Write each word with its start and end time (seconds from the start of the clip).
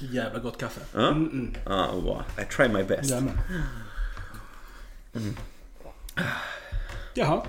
Jävla 0.00 0.38
gott 0.38 0.58
kaffe. 0.60 0.80
Ja, 0.94 1.08
Mm, 1.08 1.28
mm. 1.32 1.54
ja 1.66 2.00
bra. 2.02 2.24
I 2.42 2.44
try 2.56 2.68
my 2.68 2.82
best. 2.82 3.10
Jajamän. 3.10 3.38
Jaha, 7.14 7.46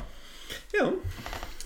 Ja, 0.71 0.89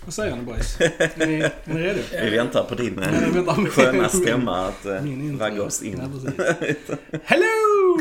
vad 0.05 0.13
säger 0.13 0.35
ni 0.35 0.41
boys? 0.41 0.81
Är 0.81 1.25
ni, 1.27 1.33
är 1.41 1.51
ni 1.65 1.83
redo? 1.83 1.99
vi 2.23 2.29
väntar 2.29 2.63
på 2.63 2.75
din 2.75 3.03
Ja, 3.35 3.51
eh, 3.51 3.65
sköna 3.65 4.09
stämma 4.09 4.67
att 4.67 4.85
eh, 4.85 5.01
vagga 5.39 5.63
oss 5.63 5.81
in. 5.81 6.01
Ja, 6.01 6.07
precis. 6.19 6.97
Hello! 7.23 7.97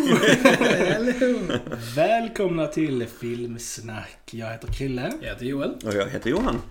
Välkomna 1.97 2.67
till 2.67 3.07
Filmsnack. 3.21 4.19
Jag 4.31 4.51
heter 4.53 4.69
Krille. 4.73 5.13
Jag 5.21 5.29
heter 5.29 5.45
Joel. 5.47 5.75
Och 5.85 5.95
jag 5.95 6.09
heter 6.09 6.31
Johan. 6.31 6.63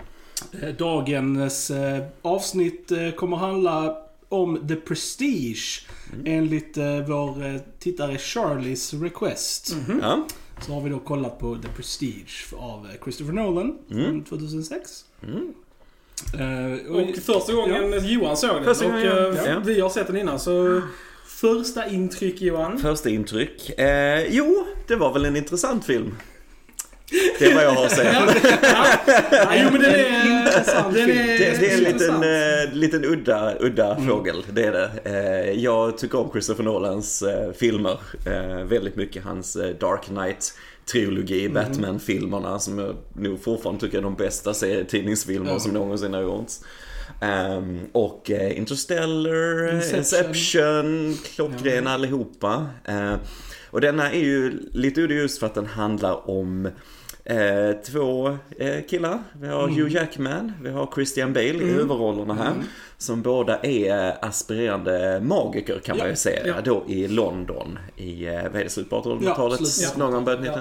Eh, 0.62 0.70
Dagens 0.70 1.71
avsnitt 2.21 2.91
kommer 3.18 3.38
handla 3.38 3.98
om 4.30 4.68
The 4.68 4.75
Prestige. 4.75 5.88
Enligt 6.25 6.77
eh, 6.77 7.00
vår 7.07 7.45
eh, 7.45 7.55
tittare 7.80 8.17
Charlies 8.17 8.94
request. 8.94 9.76
Ja. 10.02 10.27
Så 10.66 10.73
har 10.73 10.81
vi 10.81 10.90
då 10.90 10.99
kollat 10.99 11.40
på 11.40 11.55
The 11.55 11.67
Prestige 11.76 12.53
av 12.58 12.86
eh, 12.86 13.03
Christopher 13.03 13.34
Nolan 13.34 13.77
från 13.89 14.23
2006. 14.23 15.05
Mm. 15.23 15.53
Eh, 16.34 16.91
Och 16.91 17.16
första 17.16 17.53
gången 17.53 17.94
Johan 18.08 18.38
såg 18.38 18.55
den. 18.55 18.63
Första 18.63 18.86
och 18.94 19.00
jag- 19.00 19.36
eh, 19.36 19.45
ja. 19.45 19.59
vi 19.66 19.80
har 19.81 19.89
sett 19.89 20.08
den 20.08 20.17
innan. 20.17 20.39
Så 20.39 20.81
första 21.25 21.89
intryck 21.89 22.41
Johan. 22.41 22.77
Första 22.80 23.09
intryck. 23.09 23.80
Eh, 23.80 24.27
jo, 24.30 24.66
det 24.88 24.95
var 24.95 25.14
väl 25.14 25.25
en 25.25 25.36
intressant 25.36 25.86
film. 25.86 26.16
Det 27.40 27.45
är 27.45 27.55
vad 27.55 27.63
jag 27.63 27.70
har 27.72 27.86
att 27.86 27.91
säga. 27.91 28.13
Ja, 29.31 29.52
jo 29.63 29.70
men 29.72 29.81
den 29.81 29.91
är... 29.95 30.40
Intressant 30.40 30.94
Den 30.95 31.05
film. 31.05 31.20
är, 31.20 31.27
Det, 31.27 31.38
det 31.59 31.72
är 31.72 31.77
en 31.77 31.84
liten, 31.84 31.94
intressant. 31.94 32.23
eh, 32.72 32.73
liten 32.77 33.05
udda, 33.05 33.54
udda 33.59 33.95
Mm. 33.95 34.08
fågel, 34.08 34.45
det 34.54 34.63
är 34.63 34.72
det. 34.72 34.90
Eh, 35.04 35.64
jag 35.64 35.98
tycker 35.98 36.20
om 36.20 36.31
Christopher 36.31 36.64
Nolans 36.64 37.22
eh, 37.22 37.52
filmer 37.53 37.98
eh, 38.26 38.64
väldigt 38.66 38.95
mycket. 38.95 39.23
Hans 39.23 39.56
eh, 39.56 39.70
Dark 39.75 40.03
Knight-trilogi, 40.08 41.45
Mm. 41.45 41.53
Batman-filmerna 41.53 42.59
som 42.59 42.80
jag 42.80 42.95
nog 43.16 43.44
fortfarande 43.44 43.81
tycker 43.81 43.98
är 43.98 44.02
de 44.02 44.16
bästa 44.16 44.53
serietidningsfilmer 44.53 45.52
Ja. 45.52 45.59
som 45.59 45.72
någonsin 45.72 46.14
har 46.14 46.22
gjorts. 46.22 46.59
Ehm, 47.22 47.80
och 47.92 48.31
eh, 48.31 48.58
Interstellar, 48.58 49.73
Inception. 49.76 49.98
Inception, 50.00 51.17
klockrena 51.36 51.94
allihopa. 51.94 52.66
Och 53.72 53.81
denna 53.81 54.12
är 54.12 54.20
ju 54.20 54.59
lite 54.72 55.02
udda 55.02 55.14
just 55.14 55.39
för 55.39 55.45
att 55.45 55.53
den 55.53 55.66
handlar 55.66 56.30
om 56.30 56.70
Eh, 57.30 57.72
två 57.91 58.38
eh, 58.59 58.81
killar. 58.89 59.19
Vi 59.41 59.47
har 59.47 59.63
Mm. 59.63 59.75
Hugh 59.75 59.94
Jackman, 59.94 60.53
vi 60.63 60.69
har 60.69 60.89
Christian 60.95 61.33
Bale 61.33 61.45
i 61.47 61.66
huvudrollerna 61.71 62.33
här. 62.33 62.52
Mm. 62.52 62.63
Som 62.97 63.21
båda 63.21 63.59
är 63.59 64.25
aspirerande 64.25 65.19
magiker 65.23 65.80
kan 65.80 65.97
man 65.97 66.08
ju 66.09 66.16
säga. 66.16 66.47
ja. 66.47 66.53
Då 66.63 66.83
i 66.88 67.08
London 67.08 67.80
i, 67.97 68.25
eh, 68.27 68.33
vad 68.33 68.55
är 68.55 68.63
det, 68.63 68.69
slutet 68.69 68.89
på 68.89 68.95
1800-talet? 69.02 69.59
Ja, 69.59 69.66
slutet 69.66 69.94
på 69.94 69.99
Någon 69.99 70.11
gång 70.13 70.25
början 70.25 70.44
Ja. 70.45 70.52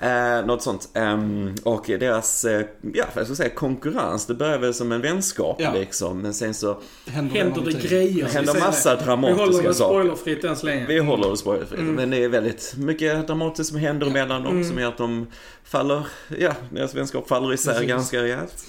1900 0.00 0.38
eh, 0.40 0.46
Något 0.46 0.62
sånt. 0.62 0.88
Ehm, 0.94 1.54
och 1.64 1.84
deras, 1.86 2.44
eh, 2.44 2.66
ja 2.94 3.04
jag 3.14 3.26
säga, 3.26 3.48
konkurrens. 3.50 4.26
Det 4.26 4.34
börjar 4.34 4.58
väl 4.58 4.74
som 4.74 4.92
en 4.92 5.00
vänskap 5.00 5.56
Ja. 5.60 5.72
liksom. 5.74 6.22
Men 6.22 6.34
sen 6.34 6.54
så 6.54 6.76
Händer, 7.06 7.34
Händer 7.36 7.60
det 7.64 7.88
grejer? 7.88 8.24
det 8.24 8.30
händer 8.32 8.54
vi 8.54 8.60
massa 8.60 8.90
det. 8.90 8.96
Vi 9.00 9.04
dramatiska 9.04 9.42
håller 9.44 9.62
det 9.62 9.74
saker. 9.74 9.94
spoilerfritt 9.94 10.44
än 10.44 10.56
så 10.56 10.66
länge. 10.66 10.86
Vi 10.86 10.98
håller 10.98 11.30
det 11.30 11.36
spoilerfritt. 11.36 11.80
Mm. 11.80 11.94
Men 11.94 12.10
det 12.10 12.24
är 12.24 12.28
väldigt 12.28 12.74
mycket 12.76 13.26
dramatiskt 13.26 13.70
som 13.70 13.78
händer 13.78 14.06
emellan 14.06 14.42
dem 14.42 14.64
som 14.64 14.78
gör 14.78 14.88
att 14.88 14.98
de 14.98 15.26
faller, 15.64 15.95
ja, 16.38 16.52
deras 16.70 16.94
vänskap 16.94 17.28
faller 17.28 17.52
isär 17.54 17.72
Precis. 17.72 17.88
ganska 17.88 18.22
rejält. 18.22 18.64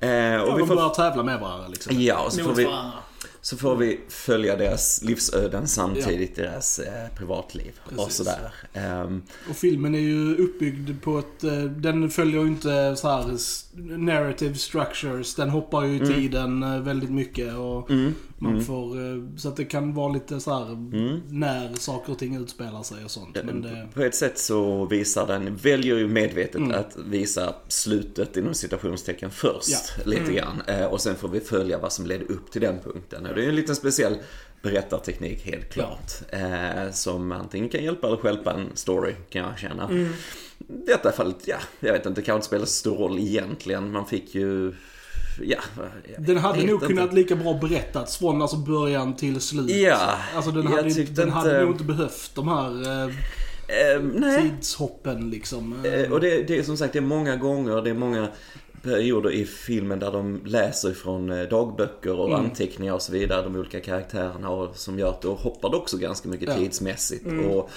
Eh, 0.00 0.08
Ja, 0.10 0.42
och 0.42 0.56
vi 0.56 0.60
de 0.60 0.68
får, 0.68 0.74
börjar 0.76 0.88
tävla 0.90 1.22
med 1.22 1.40
varandra 1.40 1.68
liksom. 1.68 2.00
ja, 2.00 2.20
och 2.26 2.32
så 2.32 2.44
får, 2.44 2.54
vi, 2.54 2.64
varandra. 2.64 2.92
så 3.40 3.56
får 3.56 3.76
vi 3.76 4.00
följa 4.08 4.56
deras 4.56 5.02
livsöden 5.02 5.68
samtidigt, 5.68 6.36
deras 6.36 6.78
eh, 6.78 7.08
privatliv 7.18 7.72
och 7.84 7.90
Precis. 7.96 8.14
sådär. 8.16 8.52
Ehm, 8.72 9.22
Och 9.50 9.56
filmen 9.56 9.94
är 9.94 9.98
ju 9.98 10.36
uppbyggd 10.36 11.02
på 11.02 11.18
ett... 11.18 11.44
eh, 11.44 11.52
Den 11.62 12.10
följer 12.10 12.40
ju 12.40 12.46
inte 12.46 12.96
så 12.96 13.08
här 13.08 13.24
narrative 13.98 14.54
structures. 14.54 15.34
Den 15.34 15.50
hoppar 15.50 15.84
ju 15.84 15.96
i 15.96 16.06
tiden 16.06 16.62
eh, 16.62 16.80
väldigt 16.80 17.10
mycket 17.10 17.54
och 17.54 17.90
mm, 17.90 18.14
man 18.38 18.52
mm. 18.52 18.64
får... 18.64 19.00
eh, 19.00 19.22
Så 19.36 19.48
att 19.48 19.56
det 19.56 19.64
kan 19.64 19.94
vara 19.94 20.12
lite 20.12 20.40
så 20.40 20.54
här 20.58 20.72
Mm. 20.72 21.20
när 21.28 21.74
saker 21.74 22.12
och 22.12 22.18
ting 22.18 22.36
utspelar 22.36 22.82
sig 22.82 23.04
och 23.04 23.10
sånt. 23.10 23.38
Men 23.44 23.62
det... 23.62 23.88
På 23.94 24.02
ett 24.02 24.14
sätt 24.14 24.38
så 24.38 24.84
visar 24.86 25.26
den, 25.26 25.56
väljer 25.56 25.96
ju 25.96 26.08
medvetet 26.08 26.54
Mm. 26.54 26.70
att 26.70 26.96
visa 27.06 27.54
slutet 27.68 28.36
inom 28.36 28.54
citationstecken 28.54 29.30
först. 29.30 29.68
Ja. 29.68 30.02
Lite 30.04 30.22
Mm. 30.22 30.34
grann. 30.34 30.62
Eh, 30.66 30.84
Och 30.86 31.00
sen 31.00 31.14
får 31.16 31.28
vi 31.28 31.40
följa 31.40 31.78
vad 31.78 31.92
som 31.92 32.06
ledde 32.06 32.24
upp 32.24 32.50
till 32.50 32.60
den 32.60 32.78
punkten. 32.84 33.26
Och 33.26 33.34
det 33.34 33.44
är 33.44 33.48
en 33.48 33.56
liten 33.56 33.76
speciell 33.76 34.16
berättarteknik 34.62 35.46
helt 35.46 35.72
klart. 35.72 36.12
Eh, 36.28 36.90
som 36.92 37.32
antingen 37.32 37.68
kan 37.68 37.84
hjälpa 37.84 38.06
eller 38.06 38.16
stjälpa 38.16 38.52
en 38.52 38.66
story 38.74 39.14
kan 39.30 39.42
jag 39.42 39.58
känna. 39.58 39.88
Mm. 39.88 40.12
Detta 40.58 41.12
fallet, 41.12 41.36
ja, 41.44 41.56
jag 41.80 41.92
vet 41.92 42.06
inte, 42.06 42.20
det 42.20 42.24
kanske 42.24 42.36
inte 42.36 42.46
spelar 42.46 42.64
så 42.64 42.72
stor 42.72 42.96
roll 42.96 43.18
egentligen. 43.18 43.92
Man 43.92 44.06
fick 44.06 44.34
ju, 44.34 44.74
ja. 45.42 45.58
jag 46.16 46.26
Den 46.26 46.36
hade 46.36 46.58
nog 46.66 46.70
inte. 46.70 46.86
kunnat 46.86 47.14
lika 47.14 47.36
bra 47.36 47.54
berättats 47.54 48.16
från 48.16 48.42
alltså 48.42 48.56
början 48.56 49.16
till 49.16 49.40
slut. 49.40 49.70
Ja, 49.70 50.14
Alltså 50.36 50.50
den 50.50 50.62
jag 50.64 50.70
hade, 50.70 50.90
tyckte 50.94 51.20
den 51.22 51.30
hade 51.30 51.50
inte- 51.50 51.60
nog 51.64 51.74
inte 51.74 51.84
behövt 51.84 52.30
de 52.34 52.48
här 52.48 53.02
eh, 53.04 53.14
Eh, 53.68 54.40
tidshoppen 54.42 55.30
liksom. 55.30 55.84
Eh, 55.84 56.12
Och 56.12 56.20
det, 56.20 56.42
det 56.42 56.58
är 56.58 56.62
som 56.62 56.76
sagt, 56.76 56.92
det 56.92 56.98
är 56.98 57.00
många 57.00 57.36
gånger, 57.36 57.82
det 57.82 57.90
är 57.90 57.94
många 57.94 58.28
perioder 58.82 59.30
i 59.30 59.44
filmen 59.44 59.98
där 59.98 60.12
de 60.12 60.40
läser 60.44 60.90
ifrån 60.90 61.30
eh, 61.30 61.42
dagböcker 61.48 62.20
och 62.20 62.28
Mm. 62.28 62.40
anteckningar 62.40 62.92
och 62.94 63.02
så 63.02 63.12
vidare, 63.12 63.42
de 63.42 63.56
olika 63.56 63.80
karaktärerna 63.80 64.48
och 64.50 64.76
som 64.76 64.98
gör 64.98 65.08
att 65.10 65.22
då 65.22 65.34
hoppar 65.34 65.70
det 65.70 65.76
också 65.76 65.96
ganska 65.96 66.28
mycket 66.28 66.48
Ja. 66.48 66.54
tidsmässigt. 66.54 67.26
Mm. 67.26 67.46
Och 67.50 67.70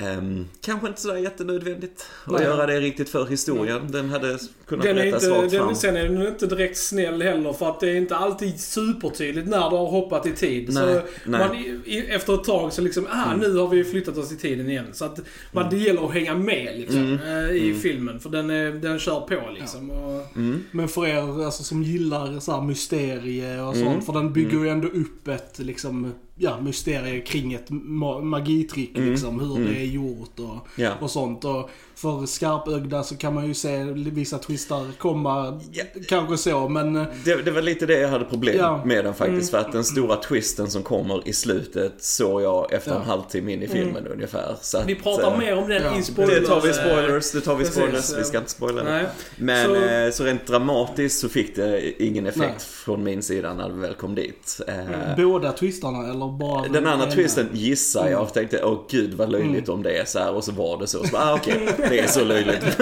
ehm, 0.00 0.46
kanske 0.60 0.88
inte 0.88 1.00
sådär 1.00 1.16
jättenödvändigt 1.16 2.06
att 2.24 2.32
Nej. 2.32 2.42
göra 2.42 2.66
det 2.66 2.80
riktigt 2.80 3.08
för 3.08 3.26
historien. 3.26 3.90
Den 3.92 4.08
hade 4.10 4.38
kunnat 4.66 4.84
Den 4.84 4.98
är 4.98 5.02
berättas 5.02 5.24
inte, 5.24 5.34
rakt 5.42 5.54
fram. 5.54 5.66
den, 5.66 5.76
sen 5.76 5.96
är 5.96 6.02
den 6.08 6.26
inte 6.26 6.46
direkt 6.46 6.76
snäll 6.78 7.22
heller 7.22 7.52
för 7.52 7.68
att 7.70 7.80
det 7.80 7.90
är 7.90 7.94
inte 7.96 8.16
alltid 8.16 8.60
supertydligt 8.60 9.48
när 9.48 9.70
du 9.70 9.76
har 9.76 9.86
hoppat 9.90 10.26
i 10.26 10.32
tid. 10.32 10.64
Nej, 10.74 10.74
så 10.74 10.86
nej. 10.86 11.02
Mm. 11.42 11.48
Man, 11.48 11.56
i, 11.84 11.98
efter 12.08 12.34
ett 12.34 12.44
tag 12.44 12.72
så 12.72 12.82
liksom, 12.82 13.06
ah 13.10 13.36
nu 13.36 13.56
har 13.56 13.68
vi 13.68 13.84
flyttat 13.84 14.16
oss 14.16 14.32
i 14.32 14.36
tiden 14.36 14.70
igen. 14.70 14.86
Så 14.92 15.04
att 15.04 15.20
man, 15.52 15.70
det 15.70 15.76
gäller 15.76 16.04
att 16.06 16.12
hänga 16.14 16.34
med 16.34 16.78
liksom 16.78 17.18
eh, 17.26 17.56
i 17.56 17.74
filmen. 17.82 18.20
För 18.20 18.30
den, 18.30 18.50
är, 18.50 18.70
den 18.72 18.98
kör 18.98 19.20
på 19.20 19.40
liksom. 19.58 19.90
Och, 19.90 20.20
Mm. 20.36 20.64
Men 20.70 20.88
för 20.88 21.06
er 21.06 21.44
alltså, 21.44 21.62
som 21.62 21.82
gillar 21.82 22.40
så 22.40 22.52
här 22.52 22.60
mysterie 22.62 23.62
och 23.62 23.74
Mm. 23.76 23.86
sånt, 23.86 24.06
för 24.06 24.12
den 24.12 24.32
bygger 24.32 24.58
ju 24.58 24.68
ändå 24.68 24.88
upp 24.88 25.28
ett 25.28 25.58
liksom, 25.58 26.12
ja, 26.42 26.60
mysterie 26.60 27.20
kring 27.20 27.52
ett 27.52 27.70
ma- 27.70 28.22
magitrick 28.22 28.96
Mm. 28.96 29.10
liksom, 29.10 29.40
hur 29.40 29.56
Mm. 29.56 29.68
det 29.72 29.80
är 29.80 29.84
gjort 29.84 30.38
och, 30.38 30.68
Ja. 30.76 30.92
och 31.00 31.10
sånt. 31.10 31.44
Och 31.44 31.70
för 32.00 32.26
skarpögda 32.26 33.02
så 33.02 33.16
kan 33.16 33.34
man 33.34 33.46
ju 33.46 33.54
se 33.54 33.82
vissa 33.94 34.38
twistar 34.38 34.86
komma, 34.98 35.60
Ja. 35.72 35.84
kanske 36.08 36.36
så, 36.36 36.68
men 36.68 36.96
eh, 36.96 37.04
Det, 37.24 37.42
det 37.44 37.50
var 37.50 37.62
lite 37.62 37.86
det 37.86 37.98
jag 38.00 38.08
hade 38.08 38.24
problem 38.24 38.56
Ja. 38.58 38.82
med 38.84 39.04
den 39.04 39.14
faktiskt. 39.14 39.50
För 39.50 39.58
att 39.58 39.72
den 39.72 39.84
stora 39.84 40.16
twisten 40.16 40.70
som 40.70 40.82
kommer 40.82 41.28
i 41.28 41.32
slutet 41.32 41.92
såg 41.98 42.42
jag 42.42 42.72
efter 42.72 42.90
en 42.90 42.96
Ja. 42.96 43.02
halvtimme 43.12 43.52
in 43.52 43.62
i 43.62 43.68
filmen 43.68 44.06
ungefär. 44.06 44.56
Så 44.60 44.78
att, 44.78 44.86
vi 44.86 44.94
pratar 44.94 45.32
eh, 45.32 45.38
mer 45.38 45.58
om 45.58 45.68
den 45.68 45.82
ja. 45.82 45.98
i 45.98 46.02
spoilers. 46.02 46.40
Det 46.40 46.46
tar 46.46 46.60
vi 46.60 46.68
eh, 46.68 46.74
spoilers, 46.74 47.32
det 47.32 47.40
tar 47.40 47.54
vi 47.54 47.64
precis, 47.64 47.76
spoilers. 47.76 48.18
Vi 48.18 48.24
ska 48.24 48.36
eh, 48.36 48.40
inte 48.40 48.50
spoila 48.50 48.82
det. 48.82 48.90
Nej. 48.90 49.06
Men 49.36 49.66
Så- 49.66 49.74
så, 50.10 50.16
så 50.16 50.24
rent 50.24 50.46
dramatiskt 50.46 51.20
så 51.20 51.28
fick 51.28 51.56
det 51.56 52.02
ingen 52.02 52.26
effekt 52.26 52.38
Nej. 52.40 52.54
från 52.58 53.04
min 53.04 53.22
sida 53.22 53.54
när 53.54 53.68
vi 53.68 53.80
väl 53.80 53.94
kom 53.94 54.14
dit. 54.14 54.60
Eh, 54.68 54.74
båda 55.16 55.52
twistarna 55.52 56.10
eller 56.10 56.38
bara 56.38 56.62
Den 56.68 56.86
andra 56.86 57.04
ena? 57.06 57.14
twisten 57.14 57.48
gissar 57.52 58.08
jag 58.08 58.22
och 58.22 58.32
tänkte, 58.34 58.64
åh 58.64 58.78
gud 58.90 59.14
vad 59.14 59.30
löjligt 59.32 59.68
om 59.68 59.82
det 59.82 59.98
är 59.98 60.04
så 60.04 60.18
här 60.18 60.32
och 60.34 60.44
så 60.44 60.52
var 60.52 60.78
det 60.78 60.86
så. 60.86 61.04
så 61.04 61.12
bara, 61.12 61.22
ah, 61.24 61.34
okej, 61.34 61.68
det 61.90 61.98
är 62.00 62.06
så 62.06 62.24
löjligt. 62.24 62.64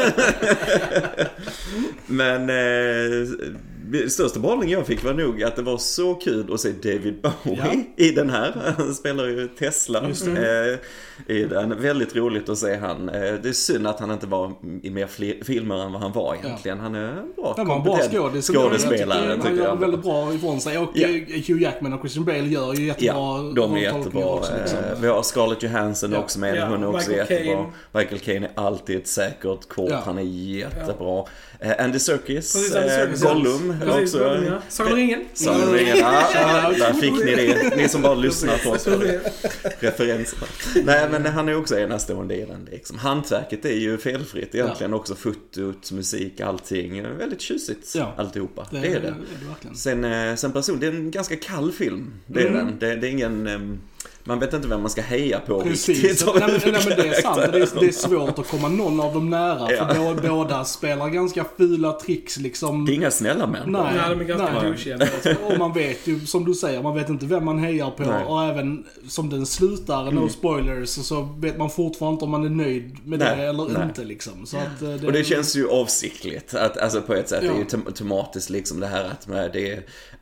Men 2.07 2.51
eh, 2.51 3.29
största 4.09 4.41
behållningen 4.41 4.79
jag 4.79 4.87
fick 4.87 5.05
var 5.05 5.15
nog 5.15 5.43
att 5.43 5.57
det 5.57 5.63
var 5.63 5.79
så 5.79 6.15
kul 6.15 6.53
att 6.55 6.61
se 6.61 6.73
David 6.83 7.15
Bowie 7.23 7.85
i 7.97 8.11
den 8.11 8.31
här. 8.31 8.75
Han 8.79 8.95
spelar 8.95 9.25
ju 9.27 9.49
Tesla 9.49 10.03
eh, 10.09 11.35
i 11.37 11.45
den. 11.45 11.83
Väldigt 11.83 12.17
roligt 12.17 12.49
att 12.49 12.59
se 12.59 12.77
han. 12.77 13.09
Eh, 13.09 13.21
det 13.21 13.49
är 13.49 13.53
synd 13.53 13.87
att 13.87 14.01
han 14.01 14.11
inte 14.11 14.27
var 14.27 14.53
i 14.83 14.91
mer 14.91 15.07
filmer 15.45 15.85
än 15.85 15.93
vad 15.93 16.03
han 16.03 16.13
var 16.13 16.35
egentligen. 16.45 16.81
Han 16.81 16.95
är 16.95 17.23
bra, 17.37 17.55
Han 17.57 17.67
var 17.69 17.77
en 17.77 17.83
bra 17.83 17.99
skådis. 18.13 18.47
skådespelare 18.51 19.27
Jag 19.27 19.37
tycker 19.37 19.37
tycker 19.37 19.49
Han 19.49 19.57
gör 19.57 19.65
jag. 19.65 19.81
väldigt 19.81 20.03
bra 20.03 20.35
ifrån 20.35 20.61
sig. 20.61 20.79
Och 20.79 20.91
Ja. 20.95 21.09
eh, 21.09 21.15
Hugh 21.49 21.63
Jackman 21.63 21.93
och 21.93 22.01
Christian 22.01 22.25
Bale 22.25 22.39
gör 22.39 22.75
ju 22.75 22.87
jättebra 22.87 23.15
Ja, 23.15 23.53
de 23.57 23.75
är 23.75 23.79
jättebra. 23.79 24.25
också, 24.25 24.53
liksom. 24.61 24.79
Vi 25.01 25.07
har 25.09 25.23
Scarlett 25.23 25.63
Johansson 25.63 26.13
Ja. 26.13 26.19
också 26.19 26.39
med. 26.39 26.57
Ja, 26.57 26.67
Hon 26.67 26.83
är 26.83 26.87
också 26.89 27.11
Michael 27.11 27.31
jättebra. 27.31 27.55
Caine. 27.55 27.73
Michael 27.93 28.19
Caine 28.21 28.45
är 28.45 28.51
alltid 28.55 28.97
ett 28.97 29.07
säkert 29.07 29.69
kort. 29.69 29.91
Ja. 29.91 30.03
Han 30.05 30.19
är 30.19 30.23
jättebra. 30.23 31.25
Andy 31.79 31.99
Serkis, 31.99 32.53
Precis, 32.53 32.75
Andy 32.77 32.89
Serkis, 32.89 33.25
ja. 33.25 33.33
Gollum. 33.35 33.75
Är 33.83 33.93
Precis, 33.93 34.15
också, 34.15 34.45
ja. 34.47 34.63
Sagan 34.69 34.93
om 34.93 34.99
ringen. 34.99 35.25
Sagan 35.35 35.69
om 35.69 35.75
ringen. 35.75 35.97
Ja, 35.99 36.23
ja, 36.35 36.73
där 36.79 36.93
fick 36.93 37.25
ni 37.25 37.35
det. 37.35 37.77
Ni 37.77 37.89
som 37.89 38.03
bara 38.03 38.15
lyssnar 38.15 38.59
på 38.59 38.71
oss 38.71 38.87
referenserna. 39.81 40.47
Nej, 40.85 41.09
men 41.11 41.27
han 41.27 41.49
är 41.49 41.57
också 41.57 41.79
enastående 41.79 42.35
i 42.37 42.45
den. 42.45 42.69
Liksom. 42.71 42.99
Hantverket 42.99 43.65
är 43.65 43.73
ju 43.75 43.99
felfritt 43.99 44.55
egentligen 44.55 44.95
också. 44.95 45.15
Fotot, 45.15 45.93
musik, 45.93 46.41
allting. 46.41 47.03
Väldigt 47.19 47.41
tjusigt 47.41 47.95
Ja. 47.95 48.15
alltihopa. 48.17 48.67
Det, 48.71 48.79
Det, 48.81 48.87
är 48.89 49.01
det. 49.01 49.15
det 49.41 49.47
verkligen. 49.49 49.77
Sen, 49.77 50.05
eh, 50.05 50.35
sen 50.35 50.53
person, 50.53 50.81
det 50.81 50.87
är 50.87 50.91
en 50.93 51.11
ganska 51.11 51.37
kall 51.37 51.73
film. 51.73 52.13
Det 52.27 52.43
är 52.43 52.47
Mm. 52.47 52.67
den. 52.67 52.79
Det, 52.79 52.97
det 52.97 53.07
är 53.07 53.11
ingen... 53.11 53.81
man 54.29 54.39
vet 54.39 54.53
inte 54.55 54.69
vem 54.69 54.81
man 54.81 54.91
ska 54.91 55.03
heja 55.03 55.41
på 55.41 55.63
Precis. 55.63 55.89
riktigt. 56.03 56.27
Nej, 56.27 56.35
men, 56.63 56.73
nej, 56.73 56.83
men 56.89 56.97
det 56.99 57.09
är 57.09 57.23
sant. 57.23 57.37
Det 57.37 57.59
är, 57.59 57.81
det 57.81 57.87
är 57.87 57.93
svårt 57.93 58.39
att 58.39 58.49
komma 58.49 58.69
någon 58.69 59.01
av 59.01 59.15
dem 59.15 59.31
nära. 59.31 59.73
Ja. 59.73 59.89
För 59.89 59.95
bå- 59.95 60.29
båda 60.29 60.65
spelar 60.65 61.09
ganska 61.09 61.45
fula 61.57 61.93
tricks 61.93 62.37
liksom. 62.37 62.85
Det 62.87 62.93
är 62.93 62.95
inga 62.95 63.11
snälla 63.11 63.47
män. 63.47 63.63
Nej. 63.67 63.83
Ja, 63.97 64.09
de 64.09 64.21
är 64.21 64.25
ganska 64.25 64.53
Nej. 64.61 64.71
douchiga. 64.71 64.99
Och 65.47 65.59
man 65.59 65.73
vet 65.73 66.07
ju, 66.07 66.27
som 66.27 66.45
du 66.45 66.55
säger, 66.55 66.83
man 66.83 66.95
vet 66.95 67.09
inte 67.09 67.27
vem 67.27 67.45
man 67.45 67.59
hejar 67.59 67.91
på. 67.91 68.03
Nej. 68.03 68.25
Och 68.25 68.43
även 68.45 68.85
som 69.09 69.31
den 69.31 69.47
slutar, 69.47 70.11
no 70.11 70.29
spoilers, 70.29 70.89
så 70.89 71.23
vet 71.39 71.59
man 71.59 71.71
fortfarande 71.71 72.13
inte 72.15 72.25
om 72.25 72.31
man 72.31 72.45
är 72.45 72.49
nöjd 72.51 72.97
med 73.05 73.19
Nej, 73.19 73.37
det 73.37 73.43
eller 73.45 73.65
nej. 73.69 73.83
inte 73.83 74.05
liksom. 74.05 74.47
Så 74.47 74.57
att, 74.57 74.83
eh, 74.83 75.07
Och 75.07 75.13
det 75.13 75.25
känns 75.25 75.57
ju 75.57 75.69
avsiktligt. 75.71 76.55
Att, 76.55 76.77
alltså 76.79 77.03
på 77.03 77.15
ett 77.15 77.29
sätt, 77.29 77.43
Ja. 77.43 77.51
det 77.51 77.57
är 77.57 77.59
ju 77.59 77.65
tem- 77.65 77.93
tematiskt 77.93 78.51
liksom 78.51 78.81
det 78.81 78.87
här 78.87 79.05
att 79.05 79.27
med 79.29 79.51
det, 79.53 79.73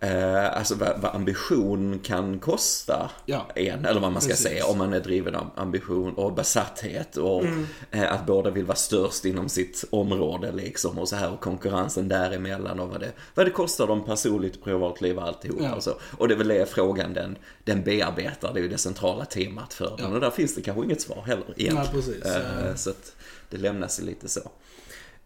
eh, 0.00 0.56
alltså 0.58 0.74
vad, 0.74 1.00
vad 1.00 1.14
ambition 1.14 1.98
kan 2.04 2.38
kosta 2.38 3.10
Ja. 3.26 3.46
en, 3.54 3.86
eller 3.96 4.02
vad 4.02 4.12
man 4.12 4.22
ska 4.22 4.30
Precis. 4.30 4.46
säga, 4.46 4.66
om 4.66 4.78
man 4.78 4.92
är 4.92 5.00
driven 5.00 5.34
av 5.34 5.50
ambition 5.56 6.14
och 6.14 6.32
besatthet 6.32 7.16
och 7.16 7.44
eh, 7.90 8.12
att 8.12 8.26
båda 8.26 8.50
vill 8.50 8.64
vara 8.64 8.76
störst 8.76 9.24
inom 9.24 9.48
sitt 9.48 9.84
område 9.90 10.52
liksom 10.52 10.98
och 10.98 11.08
så 11.08 11.16
här 11.16 11.32
och 11.32 11.40
konkurrensen 11.40 12.08
däremellan 12.08 12.80
och 12.80 12.88
vad 12.88 13.00
det, 13.00 13.12
vad 13.34 13.46
det 13.46 13.50
kostar 13.50 13.86
dem 13.86 14.04
personligt, 14.04 14.64
privatliv 14.64 15.16
och 15.18 15.22
alltihop 15.24 15.60
Ja. 15.62 15.74
och 15.74 15.82
så. 15.82 15.94
Och 16.18 16.28
det 16.28 16.34
är 16.34 16.38
väl 16.38 16.48
det 16.48 16.66
frågan 16.70 17.14
den, 17.14 17.38
den 17.64 17.82
bearbetar, 17.84 18.52
det 18.54 18.60
är 18.60 18.62
ju 18.62 18.68
det 18.68 18.78
centrala 18.78 19.24
temat 19.24 19.74
för 19.74 19.94
den. 19.98 20.12
Och 20.12 20.20
där 20.20 20.30
finns 20.30 20.54
det 20.54 20.62
kanske 20.62 20.84
inget 20.84 21.00
svar 21.00 21.22
heller 21.26 21.44
egentligen. 21.56 21.92
Precis. 21.92 22.24
Eh, 22.24 22.74
så 22.74 22.90
att 22.90 23.16
det 23.50 23.56
lämnas 23.56 24.00
lite 24.00 24.28
så. 24.28 24.40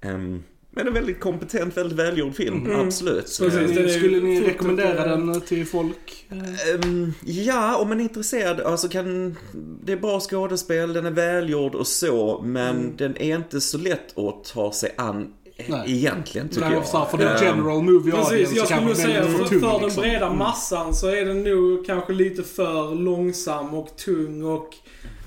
Ehm, 0.00 0.42
men 0.70 0.86
en 0.86 0.94
väldigt 0.94 1.20
kompetent, 1.20 1.76
väldigt 1.76 1.98
välgjord 1.98 2.34
film, 2.34 2.70
absolut. 2.74 3.24
Precis, 3.24 3.76
är 3.76 3.88
Skulle, 3.88 4.20
ni 4.20 4.40
rekommendera 4.40 5.16
den 5.16 5.40
till 5.40 5.66
folk? 5.66 6.26
Ehm, 6.30 7.12
ja, 7.24 7.76
om 7.76 7.88
man 7.88 8.00
är 8.00 8.04
intresserad, 8.04 8.60
alltså 8.60 8.88
kan, 8.88 9.36
det 9.84 9.92
är 9.92 9.96
bra 9.96 10.20
skådespel, 10.20 10.92
den 10.92 11.06
är 11.06 11.10
välgjord 11.10 11.74
och 11.74 11.86
så, 11.86 12.40
men 12.44 12.96
den 12.96 13.16
är 13.16 13.36
inte 13.36 13.60
så 13.60 13.78
lätt 13.78 14.18
att 14.18 14.44
ta 14.44 14.72
sig 14.72 14.94
an 14.96 15.32
Nej. 15.68 15.82
egentligen 15.86 16.48
tycker 16.48 16.60
Nej, 16.60 16.72
jag. 16.74 16.86
så 16.86 16.98
här, 16.98 17.04
för 17.06 17.18
the 17.18 17.24
Ehm, 17.24 17.36
general 17.44 17.82
movie 17.82 18.12
Precis, 18.12 18.30
audience 18.30 18.54
jag 18.56 18.66
så 18.68 18.74
skulle 18.74 18.86
nog 18.86 18.96
säga 18.96 19.22
den 19.22 19.32
för, 19.38 19.44
tung 19.44 19.60
för 19.60 19.72
den 19.72 19.82
liksom. 19.82 20.02
breda 20.02 20.32
massan 20.32 20.94
så 20.94 21.06
är 21.08 21.24
den 21.24 21.42
nog 21.44 21.86
kanske 21.86 22.12
lite 22.12 22.42
för 22.42 22.94
långsam 22.94 23.74
och 23.74 23.96
tung 23.96 24.44
och 24.44 24.74